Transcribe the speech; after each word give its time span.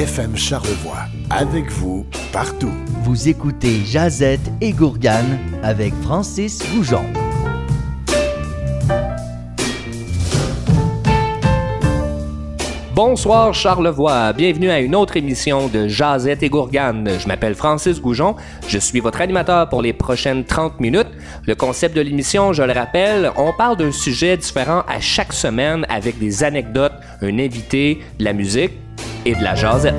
FM 0.00 0.34
Charlevoix. 0.34 1.04
Avec 1.28 1.70
vous, 1.70 2.06
partout. 2.32 2.72
Vous 3.02 3.28
écoutez 3.28 3.84
Jazette 3.84 4.40
et 4.62 4.72
Gourgane 4.72 5.38
avec 5.62 5.92
Francis 5.96 6.62
Goujon. 6.74 7.04
Bonsoir 12.94 13.52
Charlevoix, 13.52 14.32
bienvenue 14.32 14.70
à 14.70 14.80
une 14.80 14.94
autre 14.94 15.18
émission 15.18 15.68
de 15.68 15.86
Jazette 15.86 16.42
et 16.42 16.48
Gourgane. 16.48 17.10
Je 17.18 17.28
m'appelle 17.28 17.54
Francis 17.54 18.00
Goujon, 18.00 18.36
je 18.68 18.78
suis 18.78 19.00
votre 19.00 19.20
animateur 19.20 19.68
pour 19.68 19.82
les 19.82 19.92
prochaines 19.92 20.46
30 20.46 20.80
minutes. 20.80 21.10
Le 21.46 21.54
concept 21.54 21.94
de 21.94 22.00
l'émission, 22.00 22.54
je 22.54 22.62
le 22.62 22.72
rappelle, 22.72 23.30
on 23.36 23.52
parle 23.52 23.76
d'un 23.76 23.92
sujet 23.92 24.38
différent 24.38 24.82
à 24.88 24.98
chaque 24.98 25.34
semaine 25.34 25.84
avec 25.90 26.18
des 26.18 26.42
anecdotes, 26.42 26.94
un 27.20 27.38
invité, 27.38 28.00
de 28.18 28.24
la 28.24 28.32
musique 28.32 28.72
et 29.24 29.34
de 29.34 29.42
la 29.42 29.54
jazette. 29.54 29.94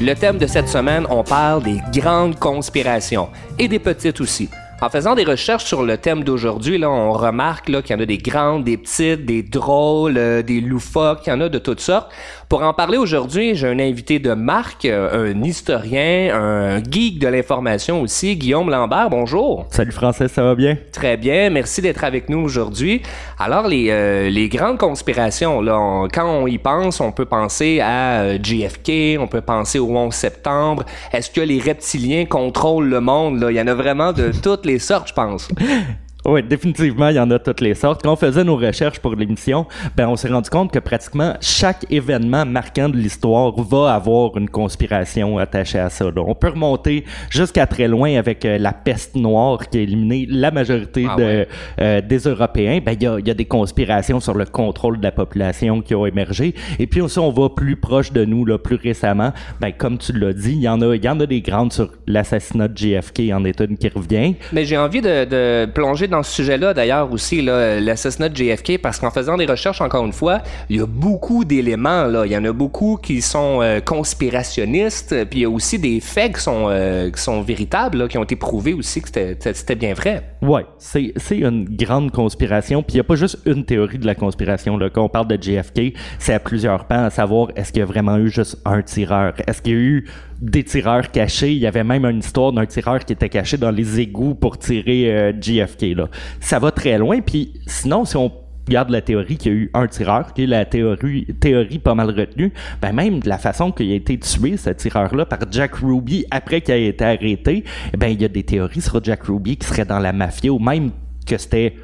Le 0.00 0.14
thème 0.14 0.38
de 0.38 0.46
cette 0.46 0.68
semaine, 0.68 1.06
on 1.10 1.24
parle 1.24 1.64
des 1.64 1.80
grandes 1.92 2.38
conspirations 2.38 3.30
et 3.58 3.66
des 3.66 3.80
petites 3.80 4.20
aussi. 4.20 4.48
En 4.80 4.90
faisant 4.90 5.16
des 5.16 5.24
recherches 5.24 5.64
sur 5.64 5.82
le 5.82 5.98
thème 5.98 6.22
d'aujourd'hui, 6.22 6.78
là, 6.78 6.88
on 6.88 7.10
remarque 7.10 7.64
qu'il 7.64 7.90
y 7.90 7.94
en 7.94 8.00
a 8.00 8.06
des 8.06 8.18
grandes, 8.18 8.62
des 8.62 8.76
petites, 8.76 9.26
des 9.26 9.42
drôles, 9.42 10.16
euh, 10.16 10.42
des 10.42 10.60
loufoques, 10.60 11.26
il 11.26 11.30
y 11.30 11.32
en 11.32 11.40
a 11.40 11.48
de 11.48 11.58
toutes 11.58 11.80
sortes. 11.80 12.12
Pour 12.48 12.62
en 12.62 12.72
parler 12.72 12.96
aujourd'hui, 12.96 13.54
j'ai 13.54 13.68
un 13.68 13.78
invité 13.78 14.20
de 14.20 14.32
marque, 14.32 14.86
euh, 14.86 15.34
un 15.34 15.42
historien, 15.42 16.34
un 16.34 16.82
geek 16.82 17.18
de 17.18 17.28
l'information 17.28 18.00
aussi, 18.00 18.36
Guillaume 18.36 18.70
Lambert. 18.70 19.10
Bonjour. 19.10 19.66
Salut 19.68 19.92
Français, 19.92 20.28
ça 20.28 20.42
va 20.42 20.54
bien? 20.54 20.78
Très 20.90 21.18
bien, 21.18 21.50
merci 21.50 21.82
d'être 21.82 22.04
avec 22.04 22.30
nous 22.30 22.38
aujourd'hui. 22.38 23.02
Alors, 23.38 23.68
les, 23.68 23.90
euh, 23.90 24.30
les 24.30 24.48
grandes 24.48 24.78
conspirations, 24.78 25.60
là, 25.60 26.08
quand 26.10 26.26
on 26.26 26.46
y 26.46 26.56
pense, 26.56 27.02
on 27.02 27.12
peut 27.12 27.26
penser 27.26 27.80
à 27.80 28.22
euh, 28.22 28.38
JFK, 28.42 29.20
on 29.20 29.26
peut 29.26 29.42
penser 29.42 29.78
au 29.78 29.94
11 29.94 30.14
septembre. 30.14 30.84
Est-ce 31.12 31.30
que 31.30 31.42
les 31.42 31.58
reptiliens 31.58 32.24
contrôlent 32.24 32.88
le 32.88 33.02
monde? 33.02 33.42
Là? 33.42 33.50
Il 33.50 33.58
y 33.58 33.60
en 33.60 33.66
a 33.66 33.74
vraiment 33.74 34.14
de 34.14 34.32
toutes 34.42 34.64
les 34.64 34.78
sortes, 34.78 35.08
je 35.08 35.12
pense. 35.12 35.48
Oui, 36.26 36.42
définitivement, 36.42 37.08
il 37.08 37.16
y 37.16 37.20
en 37.20 37.30
a 37.30 37.38
toutes 37.38 37.60
les 37.60 37.74
sortes. 37.74 38.02
Quand 38.02 38.12
on 38.12 38.16
faisait 38.16 38.44
nos 38.44 38.56
recherches 38.56 38.98
pour 38.98 39.14
l'émission, 39.14 39.66
ben 39.96 40.08
on 40.08 40.16
s'est 40.16 40.28
rendu 40.28 40.50
compte 40.50 40.72
que 40.72 40.80
pratiquement 40.80 41.34
chaque 41.40 41.86
événement 41.90 42.44
marquant 42.44 42.88
de 42.88 42.96
l'histoire 42.96 43.52
va 43.62 43.94
avoir 43.94 44.36
une 44.36 44.50
conspiration 44.50 45.38
attachée 45.38 45.78
à 45.78 45.88
ça. 45.90 46.06
On 46.16 46.34
peut 46.34 46.48
remonter 46.48 47.04
jusqu'à 47.30 47.66
très 47.66 47.86
loin 47.88 48.16
avec 48.18 48.44
euh, 48.44 48.58
la 48.58 48.72
peste 48.72 49.14
noire 49.14 49.68
qui 49.70 49.78
a 49.78 49.80
éliminé 49.82 50.26
la 50.28 50.50
majorité 50.50 51.06
Ah 51.08 51.16
de, 51.16 51.22
ouais. 51.22 51.48
euh, 51.80 52.00
des 52.02 52.18
Européens. 52.18 52.80
Ben 52.84 52.92
il 52.92 53.02
y 53.02 53.06
a, 53.06 53.18
y 53.20 53.30
a 53.30 53.34
des 53.34 53.44
conspirations 53.44 54.18
sur 54.20 54.34
le 54.34 54.44
contrôle 54.44 54.98
de 54.98 55.04
la 55.04 55.12
population 55.12 55.80
qui 55.80 55.94
ont 55.94 56.04
émergé. 56.04 56.54
Et 56.80 56.86
puis 56.88 57.00
aussi, 57.00 57.20
on 57.20 57.30
va 57.30 57.48
plus 57.48 57.76
proche 57.76 58.12
de 58.12 58.24
nous, 58.24 58.44
là, 58.44 58.58
plus 58.58 58.76
récemment. 58.76 59.32
Ben 59.60 59.70
comme 59.72 59.98
tu 59.98 60.12
l'as 60.12 60.32
dit, 60.32 60.52
il 60.54 60.62
y 60.62 60.68
en 60.68 60.80
a, 60.82 60.96
y 60.96 61.08
en 61.08 61.20
a 61.20 61.26
des 61.26 61.40
grandes 61.40 61.72
sur 61.72 61.90
l'assassinat 62.06 62.68
de 62.68 62.76
JFK 62.76 63.20
en 63.32 63.44
est 63.44 63.60
une 63.60 63.78
qui 63.78 63.88
revient. 63.88 64.34
Mais 64.52 64.64
j'ai 64.64 64.76
envie 64.76 65.00
de, 65.00 65.24
de 65.24 65.66
plonger 65.70 66.07
dans 66.08 66.22
ce 66.22 66.32
sujet-là, 66.32 66.74
d'ailleurs, 66.74 67.12
aussi, 67.12 67.42
l'assassinat 67.42 68.28
de 68.28 68.36
JFK, 68.36 68.78
parce 68.78 68.98
qu'en 68.98 69.10
faisant 69.10 69.36
des 69.36 69.46
recherches, 69.46 69.80
encore 69.80 70.04
une 70.04 70.12
fois, 70.12 70.40
il 70.68 70.76
y 70.76 70.80
a 70.80 70.86
beaucoup 70.86 71.44
d'éléments, 71.44 72.04
là. 72.04 72.26
Il 72.26 72.32
y 72.32 72.36
en 72.36 72.44
a 72.44 72.52
beaucoup 72.52 72.98
qui 73.00 73.22
sont 73.22 73.60
euh, 73.62 73.80
conspirationnistes, 73.80 75.24
puis 75.26 75.40
il 75.40 75.42
y 75.42 75.44
a 75.44 75.50
aussi 75.50 75.78
des 75.78 76.00
faits 76.00 76.36
qui 76.36 76.42
sont, 76.42 76.66
euh, 76.68 77.10
qui 77.10 77.20
sont 77.20 77.42
véritables, 77.42 78.08
qui 78.08 78.18
ont 78.18 78.24
été 78.24 78.36
prouvés 78.36 78.74
aussi 78.74 79.00
que 79.00 79.08
c'était 79.08 79.74
bien 79.74 79.94
vrai. 79.94 80.22
Ouais, 80.42 80.66
c'est 80.78 81.12
une 81.30 81.64
grande 81.64 82.10
conspiration. 82.10 82.82
Puis 82.82 82.94
il 82.94 82.96
n'y 82.96 83.00
a 83.00 83.04
pas 83.04 83.16
juste 83.16 83.38
une 83.46 83.64
théorie 83.64 83.98
de 83.98 84.06
la 84.06 84.14
conspiration. 84.14 84.78
Quand 84.92 85.04
on 85.04 85.08
parle 85.08 85.28
de 85.28 85.40
JFK, 85.40 85.94
c'est 86.18 86.34
à 86.34 86.40
plusieurs 86.40 86.84
pans 86.86 87.04
à 87.04 87.10
savoir 87.10 87.48
est-ce 87.56 87.72
qu'il 87.72 87.80
y 87.80 87.82
a 87.82 87.86
vraiment 87.86 88.16
eu 88.18 88.30
juste 88.30 88.58
un 88.64 88.82
tireur? 88.82 89.34
Est-ce 89.46 89.62
qu'il 89.62 89.72
y 89.72 89.76
a 89.76 89.78
eu 89.78 90.08
des 90.40 90.64
tireurs 90.64 91.10
cachés 91.10 91.52
Il 91.52 91.58
y 91.58 91.66
avait 91.66 91.84
même 91.84 92.04
une 92.04 92.18
histoire 92.18 92.52
d'un 92.52 92.66
tireur 92.66 93.04
qui 93.04 93.12
était 93.12 93.28
caché 93.28 93.56
dans 93.56 93.70
les 93.70 94.00
égouts 94.00 94.34
pour 94.34 94.58
tirer 94.58 95.12
euh, 95.12 95.32
JFK. 95.38 95.96
Là. 95.96 96.08
Ça 96.40 96.58
va 96.58 96.70
très 96.70 96.98
loin. 96.98 97.20
Puis 97.20 97.54
sinon, 97.66 98.04
si 98.04 98.16
on 98.16 98.32
regarde 98.68 98.90
la 98.90 99.00
théorie 99.00 99.36
qu'il 99.36 99.52
y 99.52 99.54
a 99.54 99.58
eu 99.58 99.70
un 99.74 99.86
tireur, 99.86 100.34
qui 100.34 100.44
est 100.44 100.46
la 100.46 100.64
théorie, 100.64 101.26
théorie 101.40 101.78
pas 101.78 101.94
mal 101.94 102.10
retenue, 102.10 102.52
ben 102.82 102.92
même 102.92 103.20
de 103.20 103.28
la 103.28 103.38
façon 103.38 103.72
qu'il 103.72 103.90
a 103.90 103.94
été 103.94 104.18
tué, 104.18 104.56
ce 104.56 104.70
tireur-là, 104.70 105.24
par 105.24 105.38
Jack 105.50 105.76
Ruby 105.76 106.26
après 106.30 106.60
qu'il 106.60 106.74
ait 106.74 106.86
été 106.86 107.04
arrêté, 107.04 107.64
eh 107.92 107.96
ben 107.96 108.08
il 108.08 108.20
y 108.20 108.24
a 108.24 108.28
des 108.28 108.42
théories 108.42 108.82
sur 108.82 109.02
Jack 109.02 109.24
Ruby 109.24 109.56
qui 109.56 109.66
serait 109.66 109.86
dans 109.86 109.98
la 109.98 110.12
mafia 110.12 110.52
ou 110.52 110.58
même 110.58 110.90
que 111.26 111.38
c'était 111.38 111.76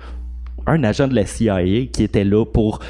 un 0.67 0.83
agent 0.85 1.09
de 1.09 1.15
la 1.15 1.27
CIA 1.27 1.87
qui 1.93 2.03
était 2.03 2.25
là 2.25 2.45
pour 2.45 2.81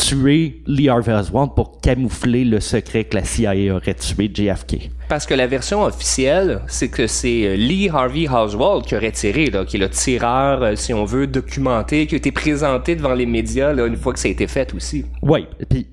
tuer 0.00 0.62
Lee 0.66 0.88
Harvey 0.88 1.12
Oswald 1.12 1.50
pour 1.54 1.80
camoufler 1.80 2.44
le 2.44 2.60
secret 2.60 3.04
que 3.04 3.16
la 3.16 3.24
CIA 3.24 3.74
aurait 3.74 3.94
tué 3.94 4.30
JFK. 4.32 4.90
Parce 5.08 5.26
que 5.26 5.34
la 5.34 5.46
version 5.46 5.82
officielle, 5.82 6.60
c'est 6.68 6.88
que 6.88 7.06
c'est 7.06 7.46
euh, 7.46 7.56
Lee 7.56 7.88
Harvey 7.88 8.26
Oswald 8.28 8.84
qui 8.84 8.96
aurait 8.96 9.12
tiré, 9.12 9.46
là, 9.46 9.64
qui 9.64 9.76
est 9.76 9.80
le 9.80 9.90
tireur, 9.90 10.62
euh, 10.62 10.76
si 10.76 10.94
on 10.94 11.04
veut, 11.04 11.26
documenté, 11.26 12.06
qui 12.06 12.14
a 12.14 12.18
été 12.18 12.32
présenté 12.32 12.96
devant 12.96 13.12
les 13.12 13.26
médias 13.26 13.72
là, 13.72 13.86
une 13.86 13.96
fois 13.96 14.12
que 14.12 14.18
ça 14.18 14.28
a 14.28 14.30
été 14.30 14.46
fait 14.46 14.72
aussi. 14.74 15.04
Oui, 15.22 15.46
puis 15.68 15.86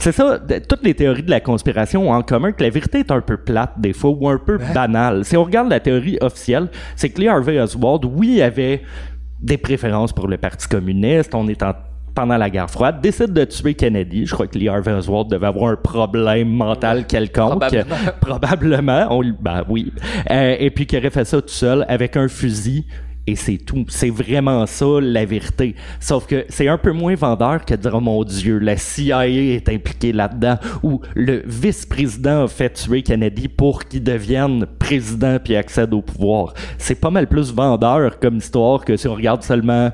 c'est 0.00 0.12
ça, 0.12 0.40
toutes 0.68 0.82
les 0.82 0.94
théories 0.94 1.22
de 1.22 1.30
la 1.30 1.40
conspiration 1.40 2.10
ont 2.10 2.12
en 2.12 2.22
commun 2.22 2.52
que 2.52 2.62
la 2.62 2.70
vérité 2.70 3.00
est 3.00 3.10
un 3.12 3.20
peu 3.20 3.36
plate 3.36 3.74
des 3.78 3.92
fois 3.92 4.10
ou 4.10 4.28
un 4.28 4.38
peu 4.38 4.58
banale. 4.74 5.24
Si 5.24 5.36
on 5.36 5.44
regarde 5.44 5.70
la 5.70 5.80
théorie 5.80 6.18
officielle, 6.20 6.68
c'est 6.96 7.10
que 7.10 7.20
Lee 7.20 7.28
Harvey 7.28 7.60
Oswald, 7.60 8.04
oui, 8.04 8.42
avait 8.42 8.82
des 9.40 9.58
préférences 9.58 10.12
pour 10.12 10.26
le 10.26 10.38
Parti 10.38 10.66
communiste, 10.66 11.34
on 11.34 11.46
est 11.48 11.62
en 11.62 11.74
pendant 12.14 12.36
la 12.36 12.48
guerre 12.50 12.70
froide, 12.70 13.00
décide 13.00 13.32
de 13.32 13.44
tuer 13.44 13.74
Kennedy. 13.74 14.26
Je 14.26 14.34
crois 14.34 14.46
que 14.46 14.56
Lee 14.58 14.68
Harvey 14.68 14.92
Oswald 14.92 15.28
devait 15.28 15.46
avoir 15.48 15.72
un 15.72 15.76
problème 15.76 16.48
mental 16.48 17.06
quelconque. 17.06 17.60
Probablement. 17.60 17.96
Probablement. 18.20 19.06
On, 19.10 19.22
l- 19.22 19.34
ben 19.40 19.64
oui. 19.68 19.92
Euh, 20.30 20.56
et 20.58 20.70
puis 20.70 20.86
qu'il 20.86 20.98
aurait 20.98 21.10
fait 21.10 21.24
ça 21.24 21.40
tout 21.42 21.48
seul 21.48 21.84
avec 21.88 22.16
un 22.16 22.28
fusil. 22.28 22.86
Et 23.26 23.36
c'est 23.36 23.56
tout. 23.56 23.86
C'est 23.88 24.10
vraiment 24.10 24.66
ça 24.66 24.84
la 25.00 25.24
vérité. 25.24 25.74
Sauf 25.98 26.26
que 26.26 26.44
c'est 26.50 26.68
un 26.68 26.76
peu 26.76 26.92
moins 26.92 27.14
vendeur 27.14 27.64
que 27.64 27.74
de 27.74 27.80
dire 27.80 27.94
oh 27.94 28.00
mon 28.00 28.22
Dieu, 28.22 28.58
la 28.58 28.76
CIA 28.76 29.26
est 29.28 29.66
impliquée 29.70 30.12
là-dedans 30.12 30.56
ou 30.82 31.00
le 31.14 31.42
vice-président 31.46 32.44
a 32.44 32.48
fait 32.48 32.68
tuer 32.74 33.00
Kennedy 33.02 33.48
pour 33.48 33.84
qu'il 33.86 34.04
devienne 34.04 34.66
président 34.78 35.38
puis 35.42 35.56
accède 35.56 35.94
au 35.94 36.02
pouvoir. 36.02 36.52
C'est 36.76 36.96
pas 37.00 37.08
mal 37.08 37.26
plus 37.26 37.50
vendeur 37.50 38.18
comme 38.20 38.36
histoire 38.36 38.84
que 38.84 38.94
si 38.98 39.08
on 39.08 39.14
regarde 39.14 39.42
seulement 39.42 39.90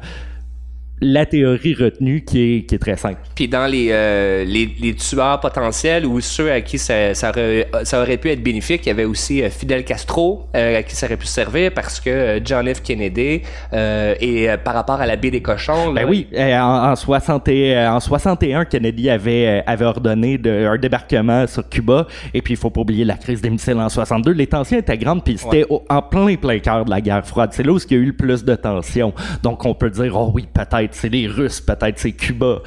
la 1.03 1.25
théorie 1.27 1.75
retenue 1.75 2.23
qui 2.25 2.57
est, 2.57 2.63
qui 2.67 2.75
est 2.75 2.79
très 2.79 2.97
simple. 2.97 3.21
Puis 3.35 3.49
dans 3.49 3.67
les, 3.67 3.89
euh, 3.91 4.45
les, 4.45 4.69
les 4.81 4.95
tueurs 4.95 5.41
potentiels 5.41 6.05
ou 6.05 6.21
ceux 6.21 6.51
à 6.53 6.61
qui 6.61 6.79
ça, 6.79 7.15
ça, 7.15 7.31
aurait, 7.31 7.69
ça 7.85 8.03
aurait 8.03 8.19
pu 8.19 8.29
être 8.31 8.43
bénéfique, 8.43 8.83
il 8.85 8.89
y 8.89 8.93
avait 8.93 9.05
aussi 9.05 9.43
euh, 9.43 9.49
Fidel 9.51 9.85
Castro 9.85 10.47
euh, 10.55 10.79
à 10.79 10.83
qui 10.83 10.95
ça 10.95 11.07
aurait 11.07 11.17
pu 11.17 11.27
servir 11.27 11.73
parce 11.73 12.01
que 12.01 12.41
John 12.45 12.73
F. 12.73 12.83
Kennedy 12.83 13.41
euh, 13.73 14.15
et 14.21 14.49
par 14.63 14.75
rapport 14.75 15.01
à 15.01 15.07
la 15.07 15.17
baie 15.17 15.31
des 15.31 15.41
cochons. 15.41 15.93
là, 15.93 16.03
Ben 16.03 16.09
oui, 16.11 16.27
en, 16.37 16.91
en, 16.93 16.97
60 16.97 17.49
et- 17.49 17.79
en 17.79 17.99
61, 18.01 18.65
Kennedy 18.67 19.09
avait, 19.11 19.63
avait 19.67 19.85
ordonné 19.87 20.37
de- 20.39 20.67
un 20.67 20.77
débarquement 20.77 21.47
sur 21.47 21.67
Cuba. 21.69 22.07
Et 22.35 22.43
puis, 22.43 22.55
il 22.55 22.57
faut 22.57 22.71
pas 22.71 22.81
oublier 22.83 23.05
la 23.05 23.15
crise 23.17 23.41
des 23.41 23.49
missiles 23.51 23.79
en 23.79 23.89
62. 23.89 24.33
Les 24.33 24.47
tensions 24.47 24.79
étaient 24.79 24.99
grandes, 24.99 25.25
puis 25.25 25.39
c'était 25.39 25.65
en 25.89 26.03
plein, 26.03 26.35
plein 26.37 26.59
cœur 26.59 26.85
de 26.85 26.91
la 26.91 27.01
guerre 27.01 27.27
froide. 27.27 27.51
C'est 27.53 27.63
là 27.63 27.73
où 27.73 27.79
il 27.79 27.97
y 27.97 27.99
a 27.99 28.03
eu 28.03 28.07
le 28.07 28.13
plus 28.13 28.45
de 28.45 28.55
tensions. 28.55 29.13
Donc, 29.43 29.65
on 29.65 29.75
peut 29.75 29.91
dire, 29.91 30.15
oh 30.17 30.31
oui, 30.35 30.47
peut-être 30.53 30.90
c'est 30.93 31.09
les 31.09 31.27
Russes, 31.27 31.61
peut-être 31.61 31.99
c'est 31.99 32.13
Cuba. 32.13 32.63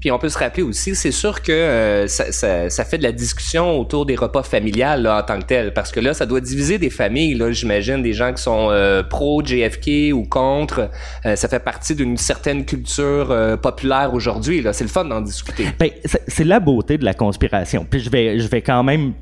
Puis 0.00 0.10
on 0.10 0.18
peut 0.18 0.28
se 0.28 0.38
rappeler 0.38 0.62
aussi, 0.62 0.94
c'est 0.94 1.10
sûr 1.10 1.42
que 1.42 1.52
euh, 1.52 2.06
ça, 2.08 2.32
ça, 2.32 2.70
ça 2.70 2.84
fait 2.84 2.98
de 2.98 3.02
la 3.02 3.12
discussion 3.12 3.78
autour 3.78 4.06
des 4.06 4.16
repas 4.16 4.42
familiales 4.42 5.02
là, 5.02 5.18
en 5.18 5.22
tant 5.22 5.38
que 5.38 5.44
tel, 5.44 5.72
parce 5.72 5.92
que 5.92 6.00
là, 6.00 6.14
ça 6.14 6.26
doit 6.26 6.40
diviser 6.40 6.78
des 6.78 6.90
familles. 6.90 7.34
Là, 7.34 7.52
j'imagine 7.52 8.02
des 8.02 8.12
gens 8.12 8.32
qui 8.32 8.42
sont 8.42 8.68
euh, 8.70 9.02
pro 9.02 9.44
JFK 9.44 10.12
ou 10.12 10.24
contre. 10.24 10.90
Euh, 11.26 11.36
ça 11.36 11.48
fait 11.48 11.60
partie 11.60 11.94
d'une 11.94 12.16
certaine 12.16 12.64
culture 12.64 13.30
euh, 13.30 13.56
populaire 13.56 14.14
aujourd'hui. 14.14 14.62
Là, 14.62 14.72
c'est 14.72 14.84
le 14.84 14.90
fun 14.90 15.04
d'en 15.04 15.20
discuter. 15.20 15.66
Ben, 15.78 15.90
c'est 16.04 16.22
c'est 16.26 16.44
la 16.44 16.60
beauté 16.60 16.98
de 16.98 17.04
la 17.04 17.14
conspiration. 17.14 17.86
Puis 17.88 18.00
je 18.00 18.10
vais, 18.10 18.38
je 18.38 18.48
vais 18.48 18.62
quand 18.62 18.82
même 18.82 19.12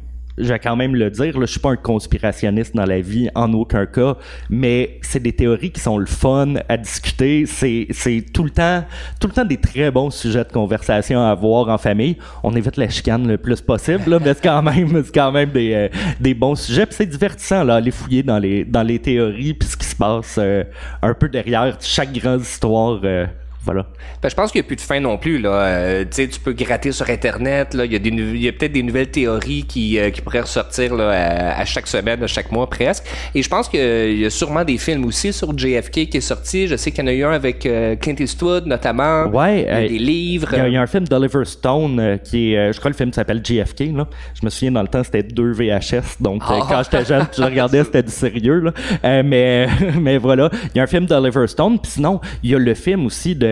je 0.43 0.53
vais 0.53 0.59
quand 0.59 0.77
même 0.77 0.95
le 0.95 1.11
dire, 1.11 1.39
là, 1.39 1.47
je 1.47 1.53
suis 1.53 1.61
pas 1.61 1.71
un 1.71 1.77
conspirationniste 1.77 2.75
dans 2.75 2.85
la 2.85 3.01
vie, 3.01 3.29
en 3.35 3.53
aucun 3.53 3.87
cas, 3.87 4.17
mais 4.51 4.99
c'est 5.03 5.23
des 5.23 5.33
théories 5.33 5.71
qui 5.71 5.81
sont 5.81 5.99
le 5.99 6.07
fun 6.07 6.55
à 6.69 6.77
discuter. 6.77 7.45
C'est, 7.47 7.87
tout 8.33 8.45
le 8.45 8.51
temps, 8.51 8.85
tout 9.21 9.29
le 9.29 9.33
temps 9.33 9.45
des 9.45 9.57
très 9.57 9.91
bons 9.91 10.11
sujets 10.11 10.45
de 10.45 10.53
conversation 10.53 11.21
à 11.21 11.31
avoir 11.31 11.69
en 11.69 11.79
famille. 11.79 12.17
On 12.43 12.55
évite 12.55 12.77
la 12.77 12.89
chicane 12.89 13.27
le 13.27 13.39
plus 13.39 13.61
possible, 13.61 14.19
mais 14.23 14.35
c'est 14.35 14.43
quand 14.43 14.63
même, 14.63 15.03
c'est 15.05 15.15
quand 15.15 15.33
même 15.33 15.51
des, 15.51 15.73
euh, 15.75 15.89
des 16.21 16.35
bons 16.35 16.55
sujets. 16.55 16.87
C'est 16.91 17.07
divertissant, 17.07 17.65
là, 17.65 17.77
aller 17.77 17.91
fouiller 17.91 18.23
dans 18.23 18.39
les, 18.39 18.65
dans 18.65 18.83
les 18.83 18.99
théories 18.99 19.55
puis 19.55 19.69
ce 19.69 19.77
qui 19.77 19.87
se 19.87 19.97
passe 19.97 20.37
euh, 20.39 20.65
un 21.03 21.15
peu 21.15 21.29
derrière 21.29 21.77
chaque 21.81 22.13
grande 22.13 22.43
histoire. 22.43 23.01
euh, 23.05 23.27
voilà. 23.65 23.87
Ben, 24.23 24.29
je 24.29 24.35
pense 24.35 24.51
qu'il 24.53 24.61
n'y 24.61 24.67
a 24.67 24.69
plus 24.69 24.77
de 24.77 24.81
fin 24.81 24.99
non 25.01 25.19
plus. 25.19 25.39
Là. 25.39 25.51
Euh, 25.51 26.05
tu 26.11 26.41
peux 26.43 26.53
gratter 26.53 26.91
sur 26.93 27.09
Internet. 27.09 27.75
Là. 27.75 27.85
Il 27.85 27.93
y 27.93 27.97
a, 27.97 27.99
des 27.99 28.11
nou- 28.11 28.35
il 28.35 28.43
y 28.43 28.49
a 28.49 28.53
peut-être 28.53 28.73
des 28.73 28.83
nouvelles 28.83 29.11
théories 29.11 29.65
qui, 29.65 29.99
euh, 29.99 30.11
qui 30.11 30.21
pourraient 30.21 30.41
ressortir 30.41 30.95
là, 30.95 31.11
à, 31.11 31.61
à 31.61 31.65
chaque 31.65 31.87
semaine, 31.87 32.23
à 32.23 32.27
chaque 32.27 32.51
mois 32.51 32.69
presque. 32.69 33.05
Et 33.35 33.43
je 33.43 33.49
pense 33.49 33.69
qu'il 33.69 34.19
y 34.19 34.25
a 34.27 34.31
sûrement 34.31 34.65
des 34.65 34.79
films 34.79 35.05
aussi 35.05 35.33
sur 35.33 35.57
JFK 35.57 36.09
qui 36.09 36.17
est 36.17 36.21
sorti. 36.21 36.67
Je 36.67 36.77
sais 36.77 36.91
qu'il 36.91 37.05
y 37.05 37.07
en 37.07 37.11
a 37.11 37.13
eu 37.15 37.25
un 37.25 37.33
avec 37.33 37.65
euh, 37.67 37.95
Clint 37.97 38.17
Eastwood 38.19 38.67
notamment. 38.67 39.27
Ouais, 39.29 39.61
Il 39.63 39.65
y 39.67 39.69
a 39.69 39.77
euh, 39.77 39.89
des 39.89 39.99
livres. 39.99 40.49
Il 40.53 40.59
y, 40.59 40.61
a, 40.61 40.69
il 40.69 40.75
y 40.75 40.77
a 40.77 40.83
un 40.83 40.87
film 40.87 41.07
d'Oliver 41.07 41.45
Stone 41.45 42.01
euh, 42.01 42.17
qui 42.17 42.53
est, 42.55 42.59
euh, 42.59 42.73
je 42.73 42.79
crois 42.79 42.91
le 42.91 42.97
film 42.97 43.13
s'appelle 43.13 43.41
JFK. 43.45 43.81
Là. 43.95 44.07
Je 44.41 44.45
me 44.45 44.51
souviens 44.51 44.73
dans 44.73 44.83
le 44.83 44.89
temps 44.89 45.05
c'était 45.05 45.23
deux 45.23 45.53
VHS, 45.53 46.21
donc 46.21 46.43
euh, 46.43 46.55
Ah. 46.61 46.67
quand 46.69 46.83
j'étais 46.83 47.05
jeune, 47.05 47.27
je 47.37 47.43
regardais 47.43 47.85
c'était 47.85 48.03
du 48.03 48.11
sérieux. 48.13 48.61
Là. 48.61 48.73
Euh, 49.05 49.23
mais 49.25 49.67
mais 50.01 50.19
voilà, 50.19 50.51
il 50.75 50.79
y 50.79 50.81
a 50.81 50.85
un 50.85 50.87
film 50.87 51.07
d'Oliver 51.07 51.47
Stone. 51.47 51.79
Puis 51.81 51.93
sinon, 51.93 52.21
il 52.43 52.51
y 52.51 52.55
a 52.55 52.59
le 52.59 52.75
film 52.75 53.07
aussi 53.07 53.35
de 53.37 53.52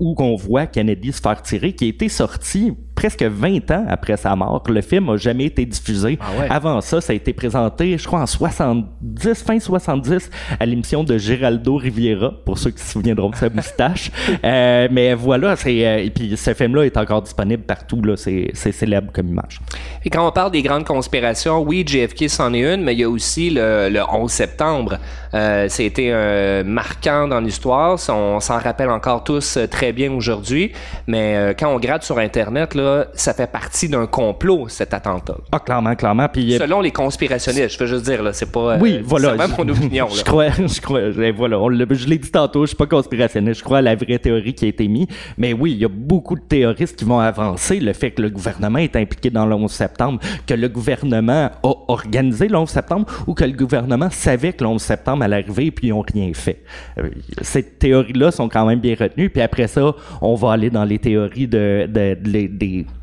où 0.00 0.14
qu'on 0.14 0.36
voit 0.36 0.66
Kennedy 0.66 1.12
se 1.12 1.20
faire 1.20 1.42
tirer, 1.42 1.72
qui 1.72 1.86
a 1.86 1.88
été 1.88 2.08
sorti 2.08 2.74
presque 2.98 3.22
20 3.22 3.70
ans 3.70 3.84
après 3.88 4.16
sa 4.16 4.34
mort. 4.34 4.64
Le 4.68 4.80
film 4.80 5.08
a 5.10 5.16
jamais 5.16 5.44
été 5.44 5.64
diffusé. 5.64 6.18
Ah 6.20 6.40
ouais. 6.40 6.46
Avant 6.50 6.80
ça, 6.80 7.00
ça 7.00 7.12
a 7.12 7.16
été 7.16 7.32
présenté, 7.32 7.96
je 7.96 8.04
crois, 8.04 8.22
en 8.22 8.26
70, 8.26 9.44
fin 9.44 9.60
70, 9.60 10.28
à 10.58 10.66
l'émission 10.66 11.04
de 11.04 11.16
Geraldo 11.16 11.76
Riviera, 11.76 12.32
pour 12.44 12.58
ceux 12.58 12.72
qui 12.72 12.82
se 12.82 12.90
souviendront 12.90 13.30
de 13.30 13.36
sa 13.36 13.50
moustache. 13.50 14.10
Euh, 14.44 14.88
mais 14.90 15.14
voilà, 15.14 15.56
c'est 15.56 15.86
euh, 15.86 15.98
et 15.98 16.10
puis 16.10 16.36
ce 16.36 16.54
film-là 16.54 16.84
est 16.84 16.96
encore 16.96 17.22
disponible 17.22 17.64
partout. 17.64 18.00
Là, 18.02 18.16
c'est 18.16 18.50
c'est 18.54 18.72
célèbre 18.72 19.10
comme 19.12 19.28
image. 19.28 19.60
Et 20.04 20.10
quand 20.10 20.26
on 20.26 20.30
parle 20.30 20.52
des 20.52 20.62
grandes 20.62 20.84
conspirations, 20.84 21.60
oui, 21.60 21.84
JFK 21.86 22.28
c'en 22.28 22.54
est 22.54 22.74
une, 22.74 22.82
mais 22.82 22.94
il 22.94 23.00
y 23.00 23.04
a 23.04 23.10
aussi 23.10 23.50
le, 23.50 23.88
le 23.90 24.00
11 24.10 24.30
septembre. 24.30 24.98
Euh, 25.34 25.66
C'était 25.68 26.12
un 26.12 26.62
marquant 26.64 27.28
dans 27.28 27.40
l'histoire. 27.40 27.98
On 28.08 28.40
s'en 28.40 28.58
rappelle 28.58 28.90
encore 28.90 29.24
tous 29.24 29.56
euh, 29.56 29.66
très 29.66 29.92
bien 29.92 30.12
aujourd'hui. 30.12 30.72
Mais 31.06 31.36
euh, 31.36 31.54
quand 31.58 31.72
on 31.74 31.78
gratte 31.78 32.02
sur 32.02 32.18
Internet, 32.18 32.74
là, 32.74 32.87
ça 33.14 33.34
fait 33.34 33.50
partie 33.50 33.88
d'un 33.88 34.06
complot, 34.06 34.68
cet 34.68 34.94
attentat. 34.94 35.36
Ah, 35.52 35.58
clairement, 35.58 35.94
clairement. 35.94 36.28
Puis 36.28 36.54
euh, 36.54 36.58
Selon 36.58 36.80
les 36.80 36.90
conspirationnistes, 36.90 37.70
je 37.74 37.78
veux 37.78 37.86
juste 37.86 38.04
dire, 38.04 38.22
là, 38.22 38.32
c'est 38.32 38.50
pas. 38.50 38.74
euh, 38.74 38.78
Oui, 38.80 39.00
voilà. 39.04 39.34
C'est 39.38 39.58
mon 39.58 39.68
opinion. 39.70 40.08
Je 40.12 40.16
là. 40.18 40.22
crois, 40.24 40.50
je 40.66 40.80
crois, 40.80 41.10
je- 41.10 41.32
voilà, 41.32 41.58
on 41.58 41.68
l'a- 41.68 41.84
je 41.90 42.06
l'ai 42.06 42.18
dit 42.18 42.30
tantôt, 42.30 42.62
je 42.62 42.68
suis 42.68 42.76
pas 42.76 42.86
conspirationniste, 42.86 43.60
je 43.60 43.64
crois 43.64 43.78
à 43.78 43.82
la 43.82 43.94
vraie 43.94 44.18
théorie 44.18 44.54
qui 44.54 44.64
a 44.64 44.68
été 44.68 44.86
mise. 44.88 45.06
Mais 45.36 45.52
oui, 45.52 45.72
il 45.72 45.78
y 45.78 45.84
a 45.84 45.88
beaucoup 45.88 46.34
de 46.34 46.40
théoristes 46.40 46.96
qui 46.98 47.04
vont 47.04 47.18
avancer 47.20 47.80
le 47.80 47.92
fait 47.92 48.10
que 48.12 48.22
le 48.22 48.30
gouvernement 48.30 48.78
est 48.78 48.94
impliqué 48.96 49.30
dans 49.30 49.46
le 49.46 49.54
11 49.54 49.70
septembre, 49.70 50.20
que 50.46 50.54
le 50.54 50.68
gouvernement 50.68 51.50
a 51.62 51.74
organisé 51.88 52.48
le 52.48 52.56
11 52.56 52.68
septembre 52.68 53.06
ou 53.26 53.34
que 53.34 53.44
le 53.44 53.52
gouvernement 53.52 54.08
savait 54.10 54.52
que 54.52 54.64
le 54.64 54.70
11 54.70 54.82
septembre 54.82 55.22
allait 55.24 55.36
arriver 55.36 55.70
puis 55.70 55.88
ils 55.88 55.92
ont 55.92 56.04
rien 56.14 56.30
fait. 56.34 56.62
Euh, 56.98 57.08
Ces 57.42 57.62
théories-là 57.62 58.30
sont 58.30 58.48
quand 58.48 58.66
même 58.66 58.80
bien 58.80 58.94
retenues. 58.98 59.30
Puis 59.30 59.42
après 59.42 59.66
ça, 59.68 59.94
on 60.20 60.34
va 60.34 60.52
aller 60.52 60.70
dans 60.70 60.84
les 60.84 60.98
théories 60.98 61.48
de, 61.48 61.86
de- 61.88 62.18